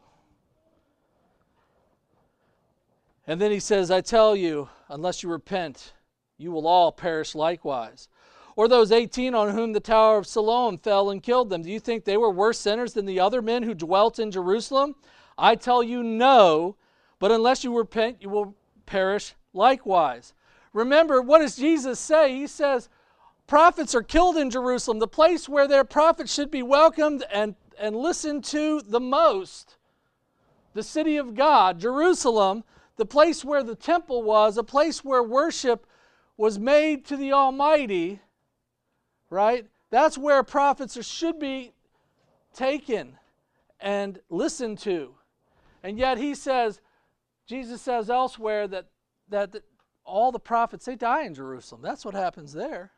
And 3.27 3.41
then 3.41 3.51
he 3.51 3.59
says, 3.59 3.91
I 3.91 4.01
tell 4.01 4.35
you, 4.35 4.69
unless 4.89 5.21
you 5.21 5.29
repent, 5.29 5.93
you 6.37 6.51
will 6.51 6.65
all 6.65 6.91
perish 6.93 7.35
likewise. 7.35 8.07
Or 8.55 8.67
those 8.67 8.91
18 8.91 9.35
on 9.35 9.53
whom 9.53 9.73
the 9.73 9.79
Tower 9.79 10.17
of 10.17 10.25
Siloam 10.25 10.77
fell 10.77 11.11
and 11.11 11.21
killed 11.21 11.49
them. 11.49 11.61
Do 11.61 11.69
you 11.69 11.79
think 11.79 12.05
they 12.05 12.17
were 12.17 12.31
worse 12.31 12.59
sinners 12.59 12.93
than 12.93 13.05
the 13.05 13.19
other 13.19 13.41
men 13.41 13.63
who 13.63 13.75
dwelt 13.75 14.17
in 14.17 14.31
Jerusalem? 14.31 14.95
I 15.37 15.55
tell 15.55 15.83
you, 15.83 16.01
no. 16.01 16.77
But 17.19 17.31
unless 17.31 17.63
you 17.63 17.77
repent, 17.77 18.17
you 18.21 18.29
will 18.29 18.55
perish 18.85 19.35
likewise. 19.53 20.33
Remember, 20.73 21.21
what 21.21 21.39
does 21.39 21.55
Jesus 21.55 21.99
say? 21.99 22.35
He 22.35 22.47
says, 22.47 22.89
Prophets 23.45 23.95
are 23.95 24.03
killed 24.03 24.37
in 24.37 24.49
Jerusalem, 24.49 24.99
the 24.99 25.07
place 25.07 25.47
where 25.47 25.67
their 25.67 25.83
prophets 25.83 26.33
should 26.33 26.51
be 26.51 26.63
welcomed 26.63 27.23
and, 27.31 27.55
and 27.79 27.95
listened 27.95 28.43
to 28.45 28.81
the 28.81 28.99
most. 28.99 29.77
The 30.73 30.83
city 30.83 31.17
of 31.17 31.33
God, 31.33 31.79
Jerusalem, 31.79 32.63
the 32.97 33.05
place 33.05 33.45
where 33.45 33.63
the 33.63 33.75
temple 33.75 34.23
was, 34.23 34.57
a 34.57 34.63
place 34.63 35.03
where 35.03 35.23
worship 35.23 35.88
was 36.36 36.60
made 36.60 37.05
to 37.05 37.17
the 37.17 37.31
Almighty, 37.31 38.19
right? 39.29 39.65
That's 39.89 40.17
where 40.17 40.43
prophets 40.43 41.03
should 41.05 41.39
be 41.39 41.73
taken 42.53 43.17
and 43.79 44.19
listened 44.29 44.79
to. 44.79 45.13
And 45.83 45.97
yet 45.97 46.17
he 46.17 46.36
says, 46.36 46.81
Jesus 47.47 47.81
says 47.81 48.10
elsewhere 48.10 48.67
that, 48.67 48.88
that, 49.29 49.55
all 50.03 50.31
the 50.31 50.39
prophets, 50.39 50.86
they 50.86 50.95
die 50.95 51.25
in 51.25 51.33
Jerusalem. 51.33 51.81
That's 51.81 52.05
what 52.05 52.15
happens 52.15 52.53
there. 52.53 52.91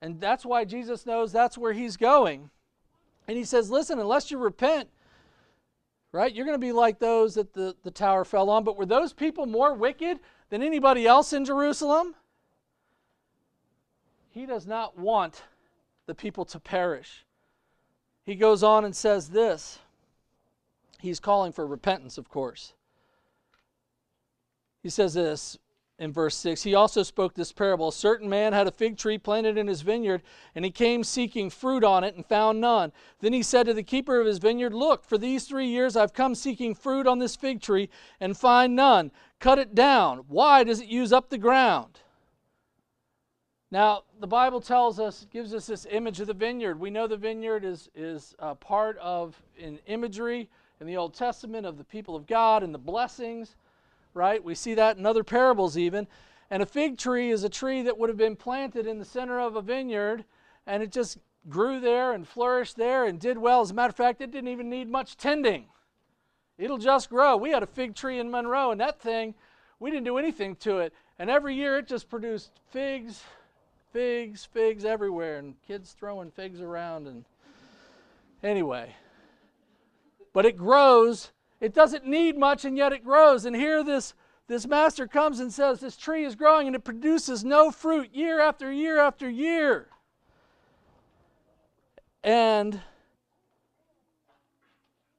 And 0.00 0.20
that's 0.20 0.46
why 0.46 0.64
Jesus 0.64 1.04
knows 1.04 1.32
that's 1.32 1.58
where 1.58 1.72
he's 1.72 1.96
going. 1.96 2.50
And 3.28 3.36
he 3.36 3.44
says, 3.44 3.70
listen, 3.70 3.98
unless 3.98 4.30
you 4.30 4.38
repent, 4.38 4.88
right? 6.12 6.34
You're 6.34 6.46
going 6.46 6.54
to 6.54 6.66
be 6.66 6.72
like 6.72 6.98
those 6.98 7.34
that 7.34 7.52
the, 7.52 7.76
the 7.82 7.90
tower 7.90 8.24
fell 8.24 8.50
on. 8.50 8.64
But 8.64 8.76
were 8.76 8.86
those 8.86 9.12
people 9.12 9.46
more 9.46 9.74
wicked 9.74 10.18
than 10.48 10.62
anybody 10.62 11.06
else 11.06 11.32
in 11.32 11.44
Jerusalem? 11.44 12.14
He 14.30 14.46
does 14.46 14.66
not 14.66 14.98
want 14.98 15.42
the 16.06 16.14
people 16.14 16.44
to 16.46 16.60
perish. 16.60 17.24
He 18.24 18.34
goes 18.34 18.62
on 18.62 18.84
and 18.84 18.94
says 18.94 19.28
this. 19.28 19.78
He's 21.00 21.20
calling 21.20 21.52
for 21.52 21.66
repentance, 21.66 22.18
of 22.18 22.28
course. 22.28 22.74
He 24.82 24.88
says 24.88 25.14
this 25.14 25.58
in 26.00 26.12
verse 26.12 26.34
6 26.34 26.62
he 26.62 26.74
also 26.74 27.04
spoke 27.04 27.34
this 27.34 27.52
parable. 27.52 27.88
A 27.88 27.92
certain 27.92 28.28
man 28.28 28.52
had 28.52 28.66
a 28.66 28.72
fig 28.72 28.96
tree 28.96 29.18
planted 29.18 29.56
in 29.56 29.68
his 29.68 29.82
vineyard 29.82 30.22
and 30.54 30.64
he 30.64 30.70
came 30.70 31.04
seeking 31.04 31.50
fruit 31.50 31.84
on 31.84 32.02
it 32.02 32.16
and 32.16 32.26
found 32.26 32.60
none. 32.60 32.90
Then 33.20 33.34
he 33.34 33.42
said 33.42 33.66
to 33.66 33.74
the 33.74 33.82
keeper 33.82 34.18
of 34.18 34.26
his 34.26 34.38
vineyard 34.38 34.72
look 34.72 35.04
for 35.04 35.18
these 35.18 35.44
3 35.44 35.66
years 35.66 35.96
I've 35.96 36.14
come 36.14 36.34
seeking 36.34 36.74
fruit 36.74 37.06
on 37.06 37.18
this 37.18 37.36
fig 37.36 37.60
tree 37.60 37.90
and 38.18 38.36
find 38.36 38.74
none. 38.74 39.12
Cut 39.38 39.58
it 39.58 39.74
down. 39.74 40.24
Why 40.26 40.64
does 40.64 40.80
it 40.80 40.88
use 40.88 41.12
up 41.12 41.28
the 41.28 41.38
ground? 41.38 42.00
Now 43.70 44.02
the 44.18 44.26
bible 44.26 44.60
tells 44.60 44.98
us 44.98 45.26
gives 45.30 45.54
us 45.54 45.66
this 45.66 45.86
image 45.90 46.18
of 46.18 46.26
the 46.28 46.34
vineyard. 46.34 46.80
We 46.80 46.90
know 46.90 47.06
the 47.06 47.16
vineyard 47.16 47.64
is 47.64 47.90
is 47.94 48.34
part 48.60 48.96
of 48.98 49.40
an 49.62 49.78
imagery 49.86 50.48
in 50.80 50.86
the 50.86 50.96
old 50.96 51.12
testament 51.12 51.66
of 51.66 51.76
the 51.76 51.84
people 51.84 52.16
of 52.16 52.26
god 52.26 52.62
and 52.62 52.74
the 52.74 52.78
blessings 52.78 53.56
right? 54.14 54.42
We 54.42 54.54
see 54.54 54.74
that 54.74 54.96
in 54.96 55.06
other 55.06 55.24
parables 55.24 55.76
even. 55.76 56.06
And 56.50 56.62
a 56.62 56.66
fig 56.66 56.98
tree 56.98 57.30
is 57.30 57.44
a 57.44 57.48
tree 57.48 57.82
that 57.82 57.96
would 57.96 58.08
have 58.08 58.18
been 58.18 58.36
planted 58.36 58.86
in 58.86 58.98
the 58.98 59.04
center 59.04 59.38
of 59.38 59.54
a 59.56 59.62
vineyard, 59.62 60.24
and 60.66 60.82
it 60.82 60.90
just 60.90 61.18
grew 61.48 61.80
there 61.80 62.12
and 62.12 62.26
flourished 62.26 62.76
there 62.76 63.04
and 63.04 63.20
did 63.20 63.38
well. 63.38 63.60
As 63.60 63.70
a 63.70 63.74
matter 63.74 63.90
of 63.90 63.96
fact, 63.96 64.20
it 64.20 64.30
didn't 64.30 64.48
even 64.48 64.68
need 64.68 64.88
much 64.88 65.16
tending. 65.16 65.66
It'll 66.58 66.78
just 66.78 67.08
grow. 67.08 67.36
We 67.36 67.50
had 67.50 67.62
a 67.62 67.66
fig 67.66 67.94
tree 67.94 68.18
in 68.18 68.30
Monroe, 68.30 68.72
and 68.72 68.80
that 68.80 69.00
thing, 69.00 69.34
we 69.78 69.90
didn't 69.90 70.04
do 70.04 70.18
anything 70.18 70.56
to 70.56 70.78
it. 70.78 70.92
And 71.18 71.30
every 71.30 71.54
year 71.54 71.78
it 71.78 71.86
just 71.86 72.10
produced 72.10 72.50
figs, 72.70 73.22
figs, 73.92 74.44
figs 74.44 74.84
everywhere, 74.84 75.38
and 75.38 75.54
kids 75.66 75.92
throwing 75.98 76.30
figs 76.30 76.60
around. 76.60 77.06
And 77.06 77.24
anyway, 78.42 78.94
but 80.32 80.44
it 80.44 80.56
grows 80.56 81.30
it 81.60 81.74
doesn't 81.74 82.06
need 82.06 82.38
much, 82.38 82.64
and 82.64 82.76
yet 82.76 82.92
it 82.92 83.04
grows. 83.04 83.44
And 83.44 83.54
here 83.54 83.84
this, 83.84 84.14
this 84.46 84.66
master 84.66 85.06
comes 85.06 85.40
and 85.40 85.52
says, 85.52 85.80
This 85.80 85.96
tree 85.96 86.24
is 86.24 86.34
growing 86.34 86.66
and 86.66 86.74
it 86.74 86.84
produces 86.84 87.44
no 87.44 87.70
fruit 87.70 88.14
year 88.14 88.40
after 88.40 88.72
year 88.72 88.98
after 88.98 89.28
year. 89.28 89.88
And 92.22 92.80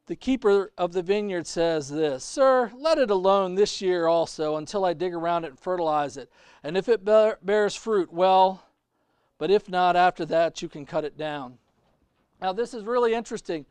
the 0.07 0.15
keeper 0.15 0.73
of 0.77 0.91
the 0.91 1.01
vineyard 1.01 1.47
says 1.47 1.89
this 1.89 2.23
Sir, 2.23 2.71
let 2.75 2.97
it 2.97 3.09
alone 3.09 3.55
this 3.55 3.81
year 3.81 4.07
also 4.07 4.57
until 4.57 4.83
I 4.83 4.93
dig 4.93 5.13
around 5.13 5.45
it 5.45 5.51
and 5.51 5.59
fertilize 5.59 6.17
it. 6.17 6.29
And 6.63 6.75
if 6.75 6.89
it 6.89 7.05
bears 7.05 7.75
fruit, 7.75 8.11
well, 8.11 8.65
but 9.37 9.49
if 9.49 9.69
not, 9.69 9.95
after 9.95 10.25
that, 10.25 10.61
you 10.61 10.67
can 10.69 10.85
cut 10.85 11.05
it 11.05 11.17
down. 11.17 11.57
Now, 12.41 12.53
this 12.53 12.73
is 12.73 12.83
really 12.83 13.13
interesting 13.13 13.65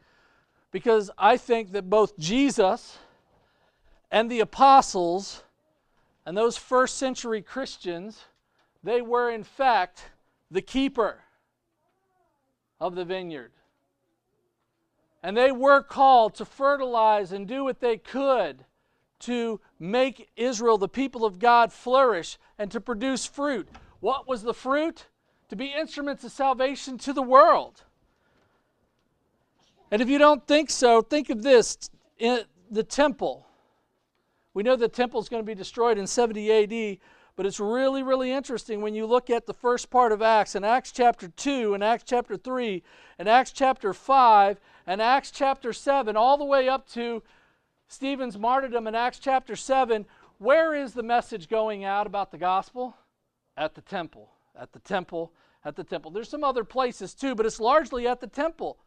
because 0.70 1.10
I 1.18 1.36
think 1.36 1.72
that 1.72 1.90
both 1.90 2.18
Jesus 2.18 2.98
and 4.10 4.30
the 4.30 4.40
apostles 4.40 5.42
and 6.24 6.36
those 6.36 6.56
first 6.56 6.96
century 6.96 7.42
Christians, 7.42 8.24
they 8.82 9.02
were 9.02 9.30
in 9.30 9.44
fact 9.44 10.04
the 10.50 10.62
keeper 10.62 11.18
of 12.80 12.94
the 12.94 13.04
vineyard. 13.04 13.52
And 15.22 15.36
they 15.36 15.52
were 15.52 15.82
called 15.82 16.34
to 16.36 16.44
fertilize 16.44 17.30
and 17.32 17.46
do 17.46 17.64
what 17.64 17.80
they 17.80 17.98
could 17.98 18.64
to 19.20 19.60
make 19.78 20.30
Israel, 20.34 20.78
the 20.78 20.88
people 20.88 21.26
of 21.26 21.38
God, 21.38 21.72
flourish 21.72 22.38
and 22.58 22.70
to 22.70 22.80
produce 22.80 23.26
fruit. 23.26 23.68
What 24.00 24.26
was 24.26 24.42
the 24.42 24.54
fruit? 24.54 25.06
to 25.50 25.56
be 25.56 25.66
instruments 25.66 26.22
of 26.24 26.30
salvation 26.30 26.96
to 26.96 27.12
the 27.12 27.22
world. 27.22 27.82
And 29.90 30.00
if 30.00 30.08
you 30.08 30.18
don't 30.18 30.46
think 30.46 30.70
so, 30.70 31.02
think 31.02 31.30
of 31.30 31.42
this 31.42 31.90
in 32.18 32.42
the 32.70 32.84
temple. 32.84 33.46
We 34.54 34.62
know 34.62 34.76
the 34.76 34.88
temple 34.88 35.20
is 35.20 35.28
going 35.28 35.42
to 35.42 35.46
be 35.46 35.54
destroyed 35.54 35.98
in 35.98 36.06
70 36.06 36.52
AD, 36.52 36.98
but 37.36 37.46
it's 37.46 37.60
really, 37.60 38.02
really 38.02 38.30
interesting 38.30 38.80
when 38.80 38.94
you 38.94 39.06
look 39.06 39.30
at 39.30 39.46
the 39.46 39.54
first 39.54 39.90
part 39.90 40.12
of 40.12 40.22
Acts, 40.22 40.54
in 40.54 40.64
Acts 40.64 40.92
chapter 40.92 41.28
2, 41.28 41.74
and 41.74 41.82
Acts 41.82 42.04
chapter 42.06 42.36
3, 42.36 42.82
and 43.18 43.28
Acts 43.28 43.52
chapter 43.52 43.92
5, 43.92 44.60
and 44.86 45.00
Acts 45.00 45.30
chapter 45.30 45.72
7, 45.72 46.16
all 46.16 46.36
the 46.36 46.44
way 46.44 46.68
up 46.68 46.88
to 46.90 47.22
Stephen's 47.88 48.38
martyrdom 48.38 48.86
in 48.86 48.94
Acts 48.94 49.18
chapter 49.18 49.56
7. 49.56 50.06
Where 50.38 50.74
is 50.74 50.94
the 50.94 51.02
message 51.02 51.48
going 51.48 51.84
out 51.84 52.06
about 52.06 52.30
the 52.30 52.38
gospel? 52.38 52.96
At 53.56 53.74
the 53.74 53.80
temple. 53.80 54.30
At 54.58 54.72
the 54.72 54.78
temple. 54.78 55.32
At 55.64 55.76
the 55.76 55.84
temple. 55.84 56.10
There's 56.10 56.28
some 56.28 56.44
other 56.44 56.64
places 56.64 57.14
too, 57.14 57.34
but 57.34 57.46
it's 57.46 57.60
largely 57.60 58.06
at 58.06 58.20
the 58.20 58.26
temple. 58.26 58.78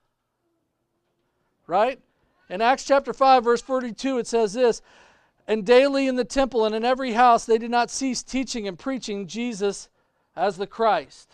Right? 1.67 1.99
In 2.49 2.61
Acts 2.61 2.83
chapter 2.83 3.13
5, 3.13 3.43
verse 3.43 3.61
42, 3.61 4.19
it 4.19 4.27
says 4.27 4.53
this 4.53 4.81
And 5.47 5.65
daily 5.65 6.07
in 6.07 6.15
the 6.15 6.25
temple 6.25 6.65
and 6.65 6.75
in 6.75 6.83
every 6.83 7.13
house 7.13 7.45
they 7.45 7.57
did 7.57 7.71
not 7.71 7.89
cease 7.89 8.21
teaching 8.23 8.67
and 8.67 8.77
preaching 8.77 9.27
Jesus 9.27 9.89
as 10.35 10.57
the 10.57 10.67
Christ. 10.67 11.31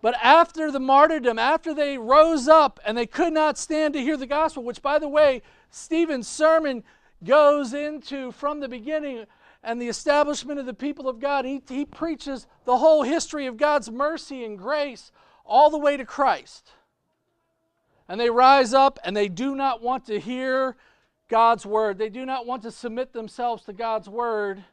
But 0.00 0.14
after 0.22 0.70
the 0.70 0.80
martyrdom, 0.80 1.38
after 1.38 1.74
they 1.74 1.98
rose 1.98 2.46
up 2.46 2.78
and 2.86 2.96
they 2.96 3.06
could 3.06 3.32
not 3.32 3.58
stand 3.58 3.94
to 3.94 4.00
hear 4.00 4.16
the 4.16 4.26
gospel, 4.26 4.62
which, 4.62 4.80
by 4.80 4.98
the 4.98 5.08
way, 5.08 5.42
Stephen's 5.70 6.28
sermon 6.28 6.84
goes 7.24 7.74
into 7.74 8.30
from 8.30 8.60
the 8.60 8.68
beginning 8.68 9.26
and 9.64 9.82
the 9.82 9.88
establishment 9.88 10.60
of 10.60 10.66
the 10.66 10.74
people 10.74 11.08
of 11.08 11.18
God, 11.18 11.44
he, 11.44 11.60
he 11.68 11.84
preaches 11.84 12.46
the 12.64 12.78
whole 12.78 13.02
history 13.02 13.46
of 13.46 13.56
God's 13.56 13.90
mercy 13.90 14.44
and 14.44 14.56
grace 14.56 15.10
all 15.44 15.68
the 15.68 15.78
way 15.78 15.96
to 15.96 16.04
Christ. 16.04 16.70
And 18.08 18.18
they 18.18 18.30
rise 18.30 18.72
up 18.72 18.98
and 19.04 19.16
they 19.16 19.28
do 19.28 19.54
not 19.54 19.82
want 19.82 20.06
to 20.06 20.18
hear 20.18 20.76
God's 21.28 21.66
word. 21.66 21.98
They 21.98 22.08
do 22.08 22.24
not 22.24 22.46
want 22.46 22.62
to 22.62 22.70
submit 22.70 23.12
themselves 23.12 23.64
to 23.64 23.72
God's 23.72 24.08
word. 24.08 24.64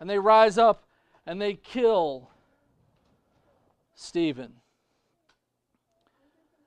And 0.00 0.10
they 0.10 0.18
rise 0.18 0.58
up 0.58 0.84
and 1.26 1.40
they 1.40 1.54
kill 1.54 2.30
Stephen. 3.94 4.54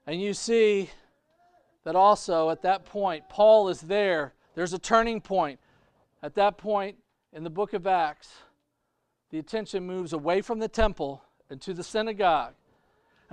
And 0.08 0.22
you 0.22 0.34
see 0.34 0.90
that 1.84 1.96
also 1.96 2.50
at 2.50 2.62
that 2.62 2.86
point, 2.86 3.28
Paul 3.30 3.70
is 3.70 3.82
there. 3.82 4.34
There's 4.56 4.74
a 4.74 4.80
turning 4.80 5.20
point. 5.20 5.60
At 6.24 6.36
that 6.36 6.58
point 6.58 6.98
in 7.34 7.44
the 7.44 7.50
book 7.50 7.74
of 7.74 7.86
Acts, 7.86 8.30
the 9.32 9.40
attention 9.40 9.86
moves 9.86 10.14
away 10.14 10.42
from 10.42 10.60
the 10.60 10.68
temple 10.68 11.22
and 11.50 11.62
to 11.62 11.74
the 11.74 11.84
synagogue. 11.84 12.54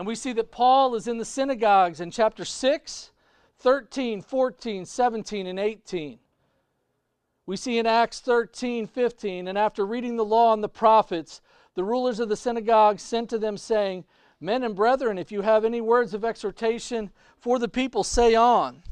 And 0.03 0.07
we 0.09 0.17
see 0.17 0.33
that 0.33 0.51
Paul 0.51 0.97
is 0.97 1.07
in 1.07 1.19
the 1.19 1.25
synagogues 1.25 2.01
in 2.01 2.11
chapter 2.11 2.45
6, 2.45 3.12
13, 3.59 4.21
14, 4.21 4.85
17, 4.85 5.47
and 5.47 5.61
18. 5.61 6.19
We 7.47 7.57
see 7.57 7.79
in 7.79 7.87
Acts 7.87 8.19
13, 8.19 8.88
15, 8.88 9.47
and 9.47 9.57
after 9.57 9.87
reading 9.87 10.17
the 10.17 10.25
law 10.25 10.55
and 10.55 10.61
the 10.61 10.69
prophets, 10.69 11.41
the 11.77 11.85
rulers 11.85 12.19
of 12.19 12.29
the 12.29 12.37
synagogue 12.37 12.99
sent 12.99 13.31
to 13.31 13.38
them, 13.38 13.57
saying, 13.57 14.05
Men 14.41 14.65
and 14.65 14.75
brethren, 14.75 15.19
if 15.19 15.31
you 15.31 15.43
have 15.43 15.65
any 15.65 15.81
words 15.81 16.15
of 16.15 16.25
exhortation 16.25 17.12
for 17.38 17.61
the 17.61 17.69
people, 17.69 18.03
say 18.03 18.35
on. 18.35 18.83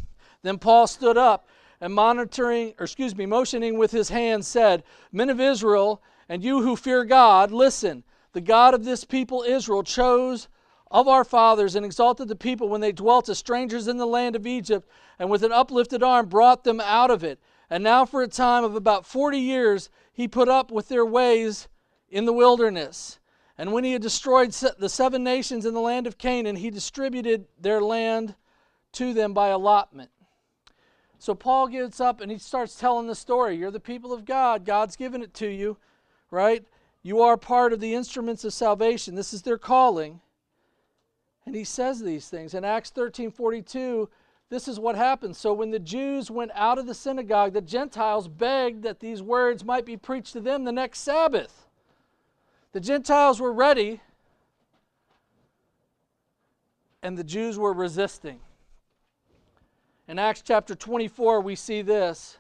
Then 0.42 0.59
Paul 0.59 0.87
stood 0.87 1.18
up 1.18 1.49
and 1.81 1.92
monitoring, 1.92 2.75
or 2.79 2.85
excuse 2.85 3.16
me, 3.16 3.27
motioning 3.27 3.77
with 3.77 3.90
his 3.90 4.11
hand, 4.11 4.46
said, 4.46 4.85
Men 5.11 5.29
of 5.29 5.40
Israel, 5.40 6.05
and 6.29 6.44
you 6.44 6.62
who 6.62 6.77
fear 6.77 7.05
God, 7.05 7.51
listen. 7.51 8.05
The 8.33 8.40
God 8.40 8.75
of 8.75 8.85
this 8.85 9.03
people 9.03 9.42
Israel 9.42 9.83
chose 9.83 10.46
of 10.90 11.07
our 11.07 11.24
fathers 11.24 11.76
and 11.76 11.87
exalted 11.87 12.29
the 12.29 12.37
people 12.37 12.68
when 12.68 12.81
they 12.81 12.92
dwelt 12.92 13.29
as 13.29 13.38
strangers 13.38 13.87
in 13.87 13.96
the 13.96 14.07
land 14.07 14.35
of 14.35 14.46
Egypt, 14.46 14.88
and 15.18 15.31
with 15.31 15.42
an 15.42 15.53
uplifted 15.53 16.03
arm 16.03 16.26
brought 16.26 16.64
them 16.64 16.81
out 16.81 17.11
of 17.11 17.22
it. 17.22 17.38
And 17.68 17.85
now, 17.85 18.05
for 18.05 18.22
a 18.22 18.29
time 18.29 18.64
of 18.64 18.74
about 18.74 19.07
forty 19.07 19.38
years, 19.38 19.90
he 20.12 20.26
put 20.26 20.48
up 20.48 20.72
with 20.72 20.88
their 20.88 21.07
ways 21.07 21.68
in 22.09 22.24
the 22.24 22.33
wilderness. 22.33 23.18
And 23.57 23.72
when 23.72 23.85
he 23.85 23.92
had 23.92 24.03
destroyed 24.03 24.53
the 24.53 24.88
seven 24.88 25.22
nations 25.22 25.66
in 25.66 25.74
the 25.74 25.81
land 25.81 26.07
of 26.07 26.18
Canaan, 26.18 26.57
he 26.57 26.70
distributed 26.70 27.46
their 27.61 27.81
land 27.81 28.35
to 28.92 29.12
them 29.12 29.35
by 29.35 29.48
allotment. 29.48 30.11
So 31.18 31.35
Paul 31.35 31.68
gets 31.68 32.00
up 32.00 32.22
and 32.22 32.33
he 32.33 32.38
starts 32.38 32.74
telling 32.74 33.07
the 33.07 33.14
story. 33.14 33.57
You're 33.57 33.70
the 33.70 33.79
people 33.79 34.14
of 34.14 34.24
God, 34.24 34.64
God's 34.64 34.96
given 34.96 35.22
it 35.22 35.35
to 35.35 35.46
you, 35.46 35.76
right? 36.31 36.64
You 37.03 37.20
are 37.20 37.37
part 37.37 37.74
of 37.74 37.81
the 37.81 37.94
instruments 37.94 38.44
of 38.44 38.55
salvation. 38.55 39.14
This 39.14 39.35
is 39.35 39.42
their 39.42 39.59
calling. 39.59 40.22
And 41.46 41.55
he 41.55 41.64
says 41.64 42.00
these 42.00 42.29
things. 42.29 42.55
In 42.55 42.64
Acts 42.64 42.90
13 42.90 43.31
42, 43.31 44.09
this 44.50 44.66
is 44.66 44.81
what 44.81 44.96
happened. 44.96 45.37
So 45.37 45.53
when 45.53 45.70
the 45.70 45.79
Jews 45.79 46.31
went 46.31 46.50
out 46.55 46.79
of 46.79 46.87
the 46.87 46.94
synagogue, 46.94 47.53
the 47.53 47.61
Gentiles 47.61 48.29
begged 48.29 48.83
that 48.83 49.00
these 49.00 49.22
words 49.22 49.64
might 49.64 49.87
be 49.87 49.96
preached 49.96 50.33
to 50.35 50.40
them 50.40 50.64
the 50.64 50.72
next 50.72 51.00
Sabbath. 51.00 51.66
The 52.72 52.81
Gentiles 52.81 53.40
were 53.40 53.53
ready, 53.53 54.00
and 57.03 57.16
the 57.16 57.24
Jews 57.24 57.59
were 57.59 57.72
resisting. 57.72 58.40
In 60.09 60.18
Acts 60.18 60.42
chapter 60.44 60.74
24, 60.74 61.40
we 61.40 61.55
see 61.55 61.83
this. 61.83 62.38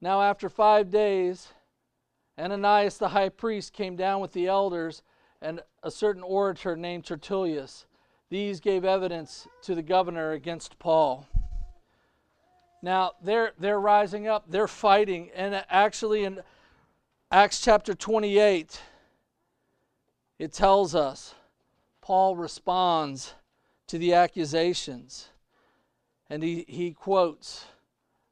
Now, 0.00 0.22
after 0.22 0.48
five 0.48 0.90
days, 0.90 1.48
Ananias 2.38 2.96
the 2.96 3.08
high 3.08 3.28
priest 3.28 3.72
came 3.72 3.96
down 3.96 4.20
with 4.20 4.32
the 4.32 4.46
elders 4.46 5.02
and 5.42 5.60
a 5.82 5.90
certain 5.90 6.22
orator 6.22 6.76
named 6.76 7.04
Tertullus. 7.04 7.86
These 8.28 8.60
gave 8.60 8.84
evidence 8.84 9.48
to 9.62 9.74
the 9.74 9.82
governor 9.82 10.32
against 10.32 10.78
Paul. 10.78 11.26
Now, 12.82 13.12
they're, 13.22 13.52
they're 13.58 13.80
rising 13.80 14.26
up, 14.26 14.44
they're 14.48 14.68
fighting, 14.68 15.30
and 15.34 15.64
actually, 15.68 16.24
in 16.24 16.40
Acts 17.30 17.60
chapter 17.60 17.94
28, 17.94 18.80
it 20.38 20.52
tells 20.52 20.94
us 20.94 21.34
Paul 22.00 22.36
responds 22.36 23.34
to 23.88 23.98
the 23.98 24.14
accusations. 24.14 25.28
And 26.30 26.42
he, 26.42 26.64
he 26.68 26.92
quotes 26.92 27.66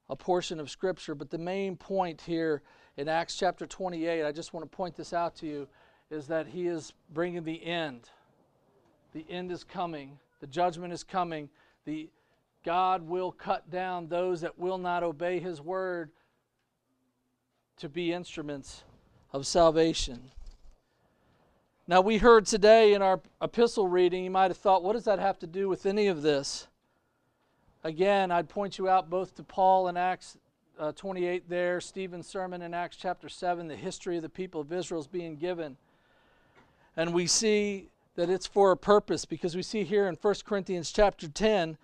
a 0.08 0.16
portion 0.16 0.60
of 0.60 0.70
Scripture. 0.70 1.14
But 1.14 1.30
the 1.30 1.38
main 1.38 1.76
point 1.76 2.22
here 2.22 2.62
in 2.96 3.08
Acts 3.08 3.36
chapter 3.36 3.66
28, 3.66 4.24
I 4.24 4.32
just 4.32 4.54
want 4.54 4.70
to 4.70 4.76
point 4.76 4.96
this 4.96 5.12
out 5.12 5.34
to 5.36 5.46
you, 5.46 5.68
is 6.10 6.26
that 6.28 6.46
he 6.46 6.66
is 6.66 6.92
bringing 7.12 7.44
the 7.44 7.64
end. 7.64 8.08
The 9.12 9.24
end 9.28 9.50
is 9.52 9.64
coming, 9.64 10.18
the 10.40 10.46
judgment 10.46 10.92
is 10.92 11.02
coming. 11.02 11.48
The, 11.84 12.08
God 12.64 13.08
will 13.08 13.32
cut 13.32 13.70
down 13.70 14.08
those 14.08 14.42
that 14.42 14.58
will 14.58 14.78
not 14.78 15.02
obey 15.02 15.38
his 15.38 15.60
word 15.60 16.10
to 17.78 17.88
be 17.88 18.12
instruments 18.12 18.82
of 19.32 19.46
salvation. 19.46 20.30
Now, 21.86 22.02
we 22.02 22.18
heard 22.18 22.44
today 22.44 22.92
in 22.92 23.00
our 23.00 23.20
epistle 23.40 23.88
reading, 23.88 24.24
you 24.24 24.30
might 24.30 24.50
have 24.50 24.58
thought, 24.58 24.82
what 24.82 24.92
does 24.92 25.04
that 25.04 25.18
have 25.18 25.38
to 25.38 25.46
do 25.46 25.68
with 25.68 25.86
any 25.86 26.08
of 26.08 26.20
this? 26.20 26.66
Again, 27.82 28.30
I'd 28.30 28.48
point 28.48 28.76
you 28.76 28.88
out 28.88 29.08
both 29.08 29.34
to 29.36 29.42
Paul 29.42 29.88
in 29.88 29.96
Acts 29.96 30.36
uh, 30.78 30.92
28 30.92 31.48
there, 31.48 31.80
Stephen's 31.80 32.26
sermon 32.26 32.62
in 32.62 32.74
Acts 32.74 32.96
chapter 32.96 33.28
7, 33.28 33.66
the 33.66 33.76
history 33.76 34.16
of 34.16 34.22
the 34.22 34.28
people 34.28 34.60
of 34.60 34.72
Israel 34.72 35.00
is 35.00 35.06
being 35.06 35.36
given. 35.36 35.76
And 36.98 37.14
we 37.14 37.28
see 37.28 37.90
that 38.16 38.28
it's 38.28 38.48
for 38.48 38.72
a 38.72 38.76
purpose 38.76 39.24
because 39.24 39.54
we 39.54 39.62
see 39.62 39.84
here 39.84 40.08
in 40.08 40.16
1 40.20 40.34
Corinthians 40.44 40.90
chapter 40.90 41.28
10, 41.28 41.78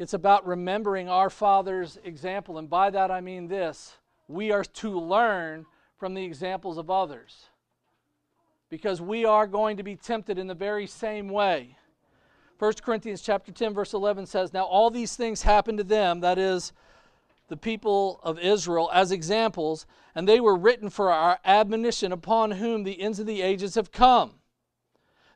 it's 0.00 0.14
about 0.14 0.44
remembering 0.44 1.08
our 1.08 1.30
Father's 1.30 1.96
example. 2.02 2.58
And 2.58 2.68
by 2.68 2.90
that 2.90 3.08
I 3.08 3.20
mean 3.20 3.46
this 3.46 3.98
we 4.26 4.50
are 4.50 4.64
to 4.64 4.98
learn 4.98 5.64
from 5.96 6.14
the 6.14 6.24
examples 6.24 6.76
of 6.76 6.90
others. 6.90 7.46
Because 8.68 9.00
we 9.00 9.24
are 9.24 9.46
going 9.46 9.76
to 9.76 9.84
be 9.84 9.94
tempted 9.94 10.38
in 10.38 10.48
the 10.48 10.54
very 10.54 10.88
same 10.88 11.28
way. 11.28 11.76
1 12.58 12.72
Corinthians 12.82 13.22
chapter 13.22 13.52
10 13.52 13.74
verse 13.74 13.94
11 13.94 14.26
says, 14.26 14.52
"Now 14.52 14.64
all 14.64 14.90
these 14.90 15.14
things 15.14 15.42
happened 15.42 15.78
to 15.78 15.84
them, 15.84 16.18
that 16.18 16.36
is 16.36 16.72
the 17.46 17.56
people 17.56 18.18
of 18.24 18.40
Israel 18.40 18.90
as 18.92 19.12
examples, 19.12 19.86
and 20.16 20.28
they 20.28 20.40
were 20.40 20.56
written 20.56 20.90
for 20.90 21.12
our 21.12 21.38
admonition 21.44 22.10
upon 22.10 22.50
whom 22.50 22.82
the 22.82 23.00
ends 23.00 23.20
of 23.20 23.26
the 23.26 23.40
ages 23.40 23.76
have 23.76 23.92
come. 23.92 24.37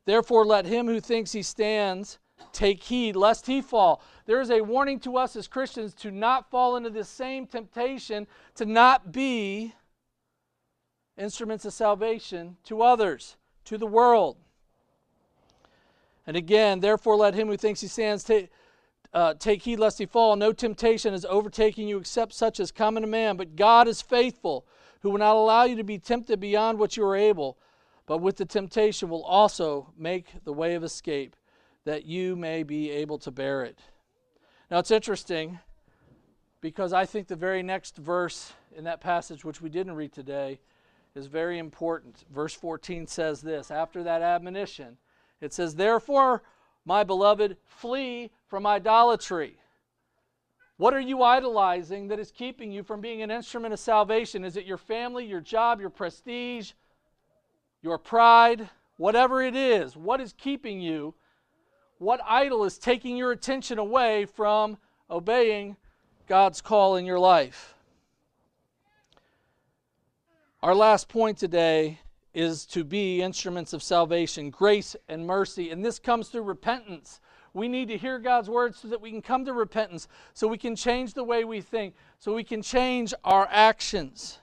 Therefore 0.04 0.44
let 0.44 0.66
him 0.66 0.86
who 0.86 1.00
thinks 1.00 1.32
he 1.32 1.42
stands 1.42 2.18
take 2.52 2.82
heed 2.84 3.16
lest 3.16 3.46
he 3.46 3.60
fall." 3.60 4.02
There 4.26 4.40
is 4.40 4.50
a 4.50 4.60
warning 4.60 5.00
to 5.00 5.16
us 5.16 5.36
as 5.36 5.48
Christians 5.48 5.94
to 5.94 6.10
not 6.10 6.50
fall 6.50 6.76
into 6.76 6.90
the 6.90 7.04
same 7.04 7.46
temptation, 7.46 8.26
to 8.56 8.64
not 8.64 9.12
be 9.12 9.74
instruments 11.16 11.64
of 11.64 11.72
salvation 11.72 12.56
to 12.64 12.82
others, 12.82 13.36
to 13.64 13.78
the 13.78 13.86
world. 13.86 14.38
And 16.26 16.36
again, 16.36 16.80
therefore, 16.80 17.16
let 17.16 17.34
him 17.34 17.48
who 17.48 17.56
thinks 17.56 17.80
he 17.80 17.88
stands 17.88 18.24
take, 18.24 18.50
uh, 19.12 19.34
take 19.34 19.62
heed 19.62 19.78
lest 19.78 19.98
he 19.98 20.06
fall. 20.06 20.36
No 20.36 20.52
temptation 20.52 21.14
is 21.14 21.24
overtaking 21.24 21.88
you 21.88 21.98
except 21.98 22.32
such 22.32 22.60
as 22.60 22.70
common 22.70 23.02
to 23.02 23.08
man, 23.08 23.36
but 23.36 23.56
God 23.56 23.88
is 23.88 24.00
faithful, 24.00 24.64
who 25.00 25.10
will 25.10 25.18
not 25.18 25.36
allow 25.36 25.64
you 25.64 25.76
to 25.76 25.84
be 25.84 25.98
tempted 25.98 26.38
beyond 26.38 26.78
what 26.78 26.96
you 26.96 27.04
are 27.04 27.16
able, 27.16 27.58
but 28.06 28.18
with 28.18 28.36
the 28.36 28.44
temptation 28.44 29.08
will 29.08 29.24
also 29.24 29.92
make 29.96 30.44
the 30.44 30.52
way 30.52 30.74
of 30.74 30.84
escape 30.84 31.36
that 31.84 32.04
you 32.04 32.36
may 32.36 32.62
be 32.62 32.90
able 32.90 33.18
to 33.18 33.30
bear 33.30 33.62
it. 33.62 33.78
Now 34.70 34.78
it's 34.78 34.90
interesting 34.90 35.58
because 36.60 36.92
I 36.92 37.04
think 37.04 37.28
the 37.28 37.36
very 37.36 37.62
next 37.62 37.96
verse 37.96 38.52
in 38.76 38.84
that 38.84 39.00
passage, 39.00 39.44
which 39.44 39.60
we 39.60 39.68
didn't 39.68 39.94
read 39.94 40.12
today, 40.12 40.60
is 41.14 41.26
very 41.26 41.58
important. 41.58 42.24
Verse 42.32 42.54
14 42.54 43.06
says 43.06 43.42
this 43.42 43.70
after 43.70 44.02
that 44.02 44.22
admonition, 44.22 44.96
it 45.40 45.52
says, 45.52 45.74
Therefore, 45.74 46.42
my 46.84 47.04
beloved, 47.04 47.56
flee 47.64 48.30
from 48.46 48.66
idolatry. 48.66 49.58
What 50.76 50.94
are 50.94 51.00
you 51.00 51.22
idolizing 51.22 52.08
that 52.08 52.18
is 52.18 52.32
keeping 52.32 52.72
you 52.72 52.82
from 52.82 53.00
being 53.00 53.22
an 53.22 53.30
instrument 53.30 53.74
of 53.74 53.80
salvation? 53.80 54.44
Is 54.44 54.56
it 54.56 54.64
your 54.64 54.78
family, 54.78 55.24
your 55.24 55.40
job, 55.40 55.80
your 55.80 55.90
prestige, 55.90 56.72
your 57.82 57.98
pride? 57.98 58.70
Whatever 58.96 59.42
it 59.42 59.56
is, 59.56 59.96
what 59.96 60.20
is 60.20 60.32
keeping 60.32 60.80
you? 60.80 61.14
What 61.98 62.20
idol 62.26 62.64
is 62.64 62.78
taking 62.78 63.16
your 63.16 63.32
attention 63.32 63.78
away 63.78 64.26
from 64.26 64.78
obeying 65.10 65.76
God's 66.26 66.60
call 66.60 66.96
in 66.96 67.04
your 67.04 67.18
life? 67.18 67.74
Our 70.62 70.74
last 70.74 71.08
point 71.08 71.38
today 71.38 71.98
is 72.34 72.64
to 72.66 72.84
be 72.84 73.20
instruments 73.20 73.72
of 73.72 73.82
salvation, 73.82 74.50
grace 74.50 74.96
and 75.08 75.26
mercy. 75.26 75.70
And 75.70 75.84
this 75.84 75.98
comes 75.98 76.28
through 76.28 76.42
repentance. 76.42 77.20
We 77.52 77.68
need 77.68 77.88
to 77.88 77.98
hear 77.98 78.18
God's 78.18 78.48
word 78.48 78.74
so 78.74 78.88
that 78.88 79.00
we 79.00 79.10
can 79.10 79.20
come 79.20 79.44
to 79.44 79.52
repentance, 79.52 80.08
so 80.32 80.48
we 80.48 80.56
can 80.56 80.74
change 80.74 81.14
the 81.14 81.24
way 81.24 81.44
we 81.44 81.60
think, 81.60 81.94
so 82.18 82.32
we 82.34 82.44
can 82.44 82.62
change 82.62 83.12
our 83.24 83.46
actions. 83.50 84.38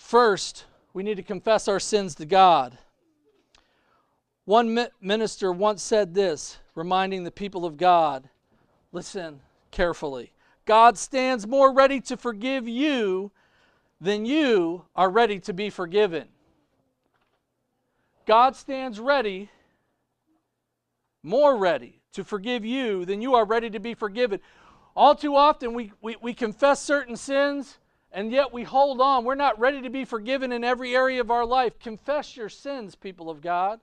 First, 0.00 0.64
we 0.92 1.04
need 1.04 1.18
to 1.18 1.22
confess 1.22 1.68
our 1.68 1.78
sins 1.78 2.16
to 2.16 2.26
God. 2.26 2.76
One 4.44 4.88
minister 5.00 5.52
once 5.52 5.84
said 5.84 6.14
this, 6.14 6.58
reminding 6.74 7.22
the 7.22 7.30
people 7.30 7.64
of 7.64 7.76
God 7.76 8.28
listen 8.90 9.40
carefully. 9.70 10.32
God 10.64 10.98
stands 10.98 11.46
more 11.46 11.72
ready 11.72 12.00
to 12.00 12.16
forgive 12.16 12.66
you 12.66 13.30
than 14.00 14.26
you 14.26 14.84
are 14.96 15.10
ready 15.10 15.38
to 15.38 15.52
be 15.52 15.70
forgiven. 15.70 16.26
God 18.26 18.56
stands 18.56 18.98
ready, 18.98 19.48
more 21.22 21.56
ready, 21.56 22.00
to 22.14 22.24
forgive 22.24 22.64
you 22.64 23.04
than 23.04 23.22
you 23.22 23.34
are 23.34 23.44
ready 23.44 23.70
to 23.70 23.78
be 23.78 23.94
forgiven. 23.94 24.40
All 24.96 25.14
too 25.14 25.36
often, 25.36 25.72
we, 25.72 25.92
we, 26.00 26.16
we 26.20 26.34
confess 26.34 26.82
certain 26.82 27.16
sins 27.16 27.78
and 28.12 28.32
yet 28.32 28.52
we 28.52 28.64
hold 28.64 29.00
on. 29.00 29.24
We're 29.24 29.34
not 29.34 29.58
ready 29.58 29.82
to 29.82 29.90
be 29.90 30.04
forgiven 30.04 30.52
in 30.52 30.64
every 30.64 30.94
area 30.94 31.20
of 31.20 31.30
our 31.30 31.46
life. 31.46 31.78
Confess 31.78 32.36
your 32.36 32.48
sins, 32.48 32.94
people 32.94 33.30
of 33.30 33.40
God. 33.40 33.80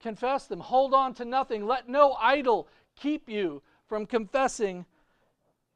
Confess 0.00 0.46
them. 0.46 0.60
Hold 0.60 0.94
on 0.94 1.14
to 1.14 1.24
nothing. 1.24 1.66
Let 1.66 1.88
no 1.88 2.16
idol 2.20 2.68
keep 2.96 3.28
you 3.28 3.62
from 3.86 4.06
confessing 4.06 4.84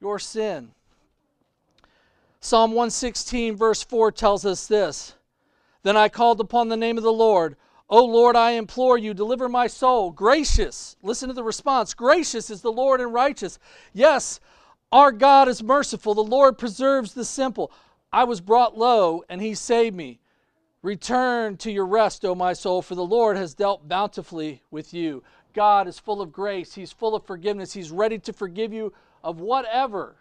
your 0.00 0.18
sin. 0.18 0.72
Psalm 2.40 2.72
116, 2.72 3.56
verse 3.56 3.82
4 3.82 4.12
tells 4.12 4.44
us 4.44 4.66
this 4.66 5.14
Then 5.82 5.96
I 5.96 6.08
called 6.08 6.40
upon 6.40 6.68
the 6.68 6.76
name 6.76 6.98
of 6.98 7.04
the 7.04 7.12
Lord. 7.12 7.56
O 7.88 8.04
Lord, 8.04 8.36
I 8.36 8.52
implore 8.52 8.96
you, 8.96 9.12
deliver 9.12 9.48
my 9.48 9.66
soul. 9.66 10.10
Gracious, 10.10 10.96
listen 11.02 11.28
to 11.28 11.34
the 11.34 11.44
response. 11.44 11.94
Gracious 11.94 12.48
is 12.50 12.62
the 12.62 12.72
Lord 12.72 13.00
and 13.00 13.12
righteous. 13.12 13.58
Yes, 13.92 14.40
our 14.92 15.10
God 15.10 15.48
is 15.48 15.62
merciful. 15.62 16.14
The 16.14 16.22
Lord 16.22 16.58
preserves 16.58 17.14
the 17.14 17.24
simple. 17.24 17.72
I 18.12 18.24
was 18.24 18.40
brought 18.40 18.76
low, 18.76 19.24
and 19.28 19.40
he 19.40 19.54
saved 19.54 19.96
me. 19.96 20.20
Return 20.82 21.56
to 21.58 21.72
your 21.72 21.86
rest, 21.86 22.24
O 22.24 22.34
my 22.34 22.52
soul, 22.52 22.82
for 22.82 22.94
the 22.94 23.04
Lord 23.04 23.36
has 23.36 23.54
dealt 23.54 23.88
bountifully 23.88 24.62
with 24.70 24.92
you. 24.92 25.22
God 25.54 25.88
is 25.88 25.98
full 25.98 26.20
of 26.20 26.32
grace, 26.32 26.74
He's 26.74 26.92
full 26.92 27.14
of 27.14 27.24
forgiveness, 27.24 27.72
He's 27.72 27.90
ready 27.90 28.18
to 28.18 28.32
forgive 28.32 28.72
you 28.72 28.92
of 29.22 29.40
whatever 29.40 30.16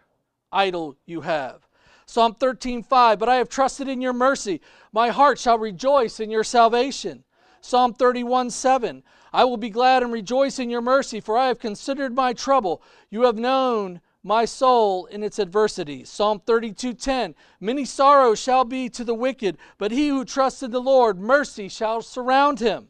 idol 0.52 0.96
you 1.04 1.22
have. 1.22 1.66
Psalm 2.06 2.34
13:5 2.34 3.18
But 3.18 3.28
I 3.28 3.36
have 3.36 3.48
trusted 3.48 3.88
in 3.88 4.00
your 4.00 4.12
mercy 4.12 4.60
my 4.92 5.08
heart 5.08 5.38
shall 5.38 5.58
rejoice 5.58 6.20
in 6.20 6.30
your 6.30 6.44
salvation 6.44 7.24
Psalm 7.60 7.94
31:7 7.94 9.02
I 9.32 9.44
will 9.44 9.56
be 9.56 9.70
glad 9.70 10.02
and 10.02 10.12
rejoice 10.12 10.58
in 10.58 10.68
your 10.68 10.82
mercy 10.82 11.20
for 11.20 11.38
I 11.38 11.46
have 11.46 11.58
considered 11.58 12.14
my 12.14 12.32
trouble 12.32 12.82
you 13.08 13.22
have 13.22 13.38
known 13.38 14.00
my 14.22 14.44
soul 14.44 15.06
in 15.06 15.22
its 15.22 15.38
adversity. 15.38 16.04
Psalm 16.04 16.40
32:10 16.40 17.34
Many 17.60 17.84
sorrows 17.84 18.38
shall 18.38 18.64
be 18.64 18.88
to 18.88 19.04
the 19.04 19.14
wicked 19.14 19.58
but 19.78 19.90
he 19.90 20.08
who 20.08 20.24
trusts 20.24 20.62
in 20.62 20.70
the 20.70 20.80
Lord 20.80 21.18
mercy 21.18 21.68
shall 21.68 22.02
surround 22.02 22.60
him. 22.60 22.88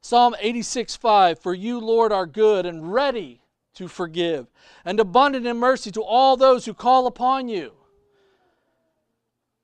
Psalm 0.00 0.34
86:5 0.40 1.38
For 1.38 1.54
you 1.54 1.78
Lord 1.80 2.12
are 2.12 2.26
good 2.26 2.66
and 2.66 2.92
ready 2.92 3.42
to 3.74 3.88
forgive 3.88 4.46
and 4.84 5.00
abundant 5.00 5.46
in 5.46 5.56
mercy 5.56 5.90
to 5.90 6.02
all 6.02 6.36
those 6.36 6.64
who 6.64 6.74
call 6.74 7.06
upon 7.06 7.48
you. 7.48 7.72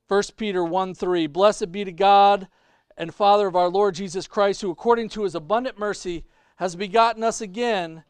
1 0.08 0.22
Peter 0.36 0.64
1 0.64 0.94
3 0.94 1.28
Blessed 1.28 1.70
be 1.70 1.84
to 1.84 1.92
God 1.92 2.48
and 2.96 3.14
Father 3.14 3.46
of 3.46 3.54
our 3.54 3.68
Lord 3.68 3.94
Jesus 3.94 4.26
Christ, 4.26 4.60
who 4.60 4.70
according 4.70 5.08
to 5.10 5.22
his 5.22 5.36
abundant 5.36 5.78
mercy 5.78 6.24
has 6.56 6.74
begotten 6.74 7.22
us 7.22 7.40
again 7.40 8.02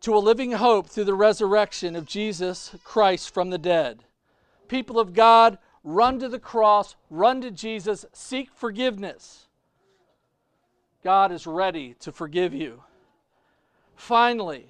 to 0.00 0.14
a 0.14 0.18
living 0.18 0.52
hope 0.52 0.88
through 0.88 1.04
the 1.04 1.14
resurrection 1.14 1.96
of 1.96 2.06
Jesus 2.06 2.74
Christ 2.84 3.32
from 3.32 3.50
the 3.50 3.58
dead. 3.58 4.04
People 4.68 4.98
of 4.98 5.14
God, 5.14 5.58
run 5.82 6.18
to 6.20 6.28
the 6.28 6.38
cross, 6.38 6.96
run 7.10 7.40
to 7.40 7.50
Jesus, 7.50 8.04
seek 8.12 8.52
forgiveness. 8.52 9.46
God 11.02 11.32
is 11.32 11.46
ready 11.46 11.94
to 12.00 12.12
forgive 12.12 12.52
you. 12.52 12.82
Finally, 13.96 14.66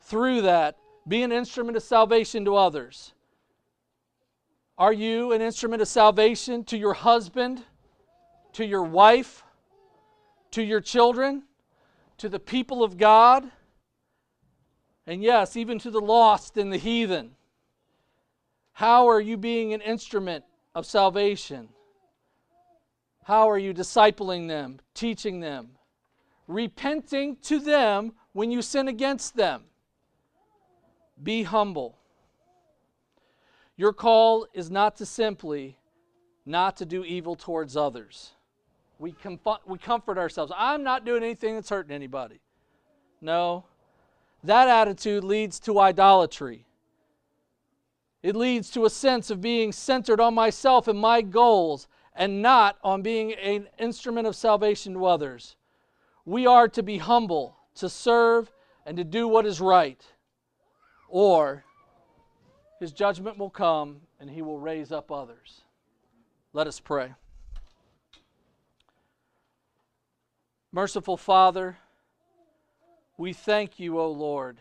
through 0.00 0.42
that, 0.42 0.76
be 1.06 1.22
an 1.22 1.32
instrument 1.32 1.76
of 1.76 1.82
salvation 1.82 2.44
to 2.44 2.56
others. 2.56 3.12
Are 4.76 4.92
you 4.92 5.32
an 5.32 5.40
instrument 5.40 5.82
of 5.82 5.88
salvation 5.88 6.64
to 6.64 6.76
your 6.76 6.94
husband, 6.94 7.62
to 8.52 8.64
your 8.64 8.82
wife, 8.82 9.42
to 10.52 10.62
your 10.62 10.80
children, 10.80 11.44
to 12.18 12.28
the 12.28 12.38
people 12.38 12.84
of 12.84 12.96
God? 12.96 13.50
And 15.08 15.22
yes, 15.22 15.56
even 15.56 15.78
to 15.78 15.90
the 15.90 16.02
lost 16.02 16.58
and 16.58 16.70
the 16.70 16.76
heathen. 16.76 17.30
How 18.72 19.08
are 19.08 19.22
you 19.22 19.38
being 19.38 19.72
an 19.72 19.80
instrument 19.80 20.44
of 20.74 20.84
salvation? 20.84 21.70
How 23.24 23.48
are 23.48 23.56
you 23.56 23.72
discipling 23.72 24.48
them, 24.48 24.80
teaching 24.92 25.40
them, 25.40 25.70
repenting 26.46 27.36
to 27.44 27.58
them 27.58 28.12
when 28.34 28.50
you 28.50 28.60
sin 28.60 28.86
against 28.86 29.34
them? 29.34 29.62
Be 31.22 31.42
humble. 31.42 31.96
Your 33.76 33.94
call 33.94 34.46
is 34.52 34.70
not 34.70 34.96
to 34.96 35.06
simply 35.06 35.78
not 36.44 36.76
to 36.76 36.84
do 36.84 37.02
evil 37.02 37.34
towards 37.34 37.78
others. 37.78 38.32
We, 38.98 39.12
comfort, 39.12 39.60
we 39.66 39.78
comfort 39.78 40.18
ourselves. 40.18 40.52
I'm 40.54 40.82
not 40.82 41.06
doing 41.06 41.22
anything 41.22 41.54
that's 41.54 41.70
hurting 41.70 41.92
anybody. 41.92 42.40
No. 43.22 43.64
That 44.44 44.68
attitude 44.68 45.24
leads 45.24 45.58
to 45.60 45.80
idolatry. 45.80 46.64
It 48.22 48.36
leads 48.36 48.70
to 48.70 48.84
a 48.84 48.90
sense 48.90 49.30
of 49.30 49.40
being 49.40 49.72
centered 49.72 50.20
on 50.20 50.34
myself 50.34 50.88
and 50.88 50.98
my 50.98 51.22
goals 51.22 51.88
and 52.14 52.42
not 52.42 52.78
on 52.82 53.02
being 53.02 53.32
an 53.34 53.68
instrument 53.78 54.26
of 54.26 54.34
salvation 54.34 54.94
to 54.94 55.06
others. 55.06 55.56
We 56.24 56.46
are 56.46 56.68
to 56.68 56.82
be 56.82 56.98
humble, 56.98 57.56
to 57.76 57.88
serve, 57.88 58.52
and 58.84 58.96
to 58.96 59.04
do 59.04 59.28
what 59.28 59.46
is 59.46 59.60
right. 59.60 60.04
Or 61.08 61.64
his 62.80 62.92
judgment 62.92 63.38
will 63.38 63.50
come 63.50 64.00
and 64.20 64.28
he 64.28 64.42
will 64.42 64.58
raise 64.58 64.92
up 64.92 65.12
others. 65.12 65.62
Let 66.52 66.66
us 66.66 66.80
pray. 66.80 67.14
Merciful 70.72 71.16
Father, 71.16 71.78
we 73.18 73.32
thank 73.32 73.80
you, 73.80 73.98
O 73.98 74.10
Lord, 74.10 74.58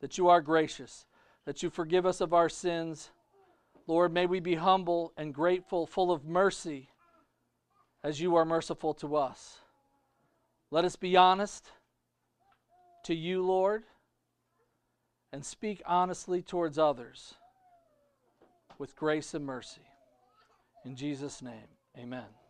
that 0.00 0.18
you 0.18 0.28
are 0.28 0.40
gracious, 0.40 1.06
that 1.46 1.62
you 1.62 1.70
forgive 1.70 2.04
us 2.04 2.20
of 2.20 2.34
our 2.34 2.48
sins. 2.48 3.10
Lord, 3.86 4.12
may 4.12 4.26
we 4.26 4.40
be 4.40 4.56
humble 4.56 5.12
and 5.16 5.32
grateful, 5.32 5.86
full 5.86 6.10
of 6.10 6.24
mercy, 6.24 6.90
as 8.02 8.20
you 8.20 8.34
are 8.34 8.44
merciful 8.44 8.92
to 8.94 9.16
us. 9.16 9.58
Let 10.70 10.84
us 10.84 10.96
be 10.96 11.16
honest 11.16 11.70
to 13.04 13.14
you, 13.14 13.42
Lord, 13.46 13.84
and 15.32 15.44
speak 15.44 15.80
honestly 15.86 16.42
towards 16.42 16.78
others 16.78 17.34
with 18.76 18.96
grace 18.96 19.34
and 19.34 19.46
mercy. 19.46 19.86
In 20.84 20.96
Jesus' 20.96 21.40
name, 21.40 21.68
amen. 21.96 22.43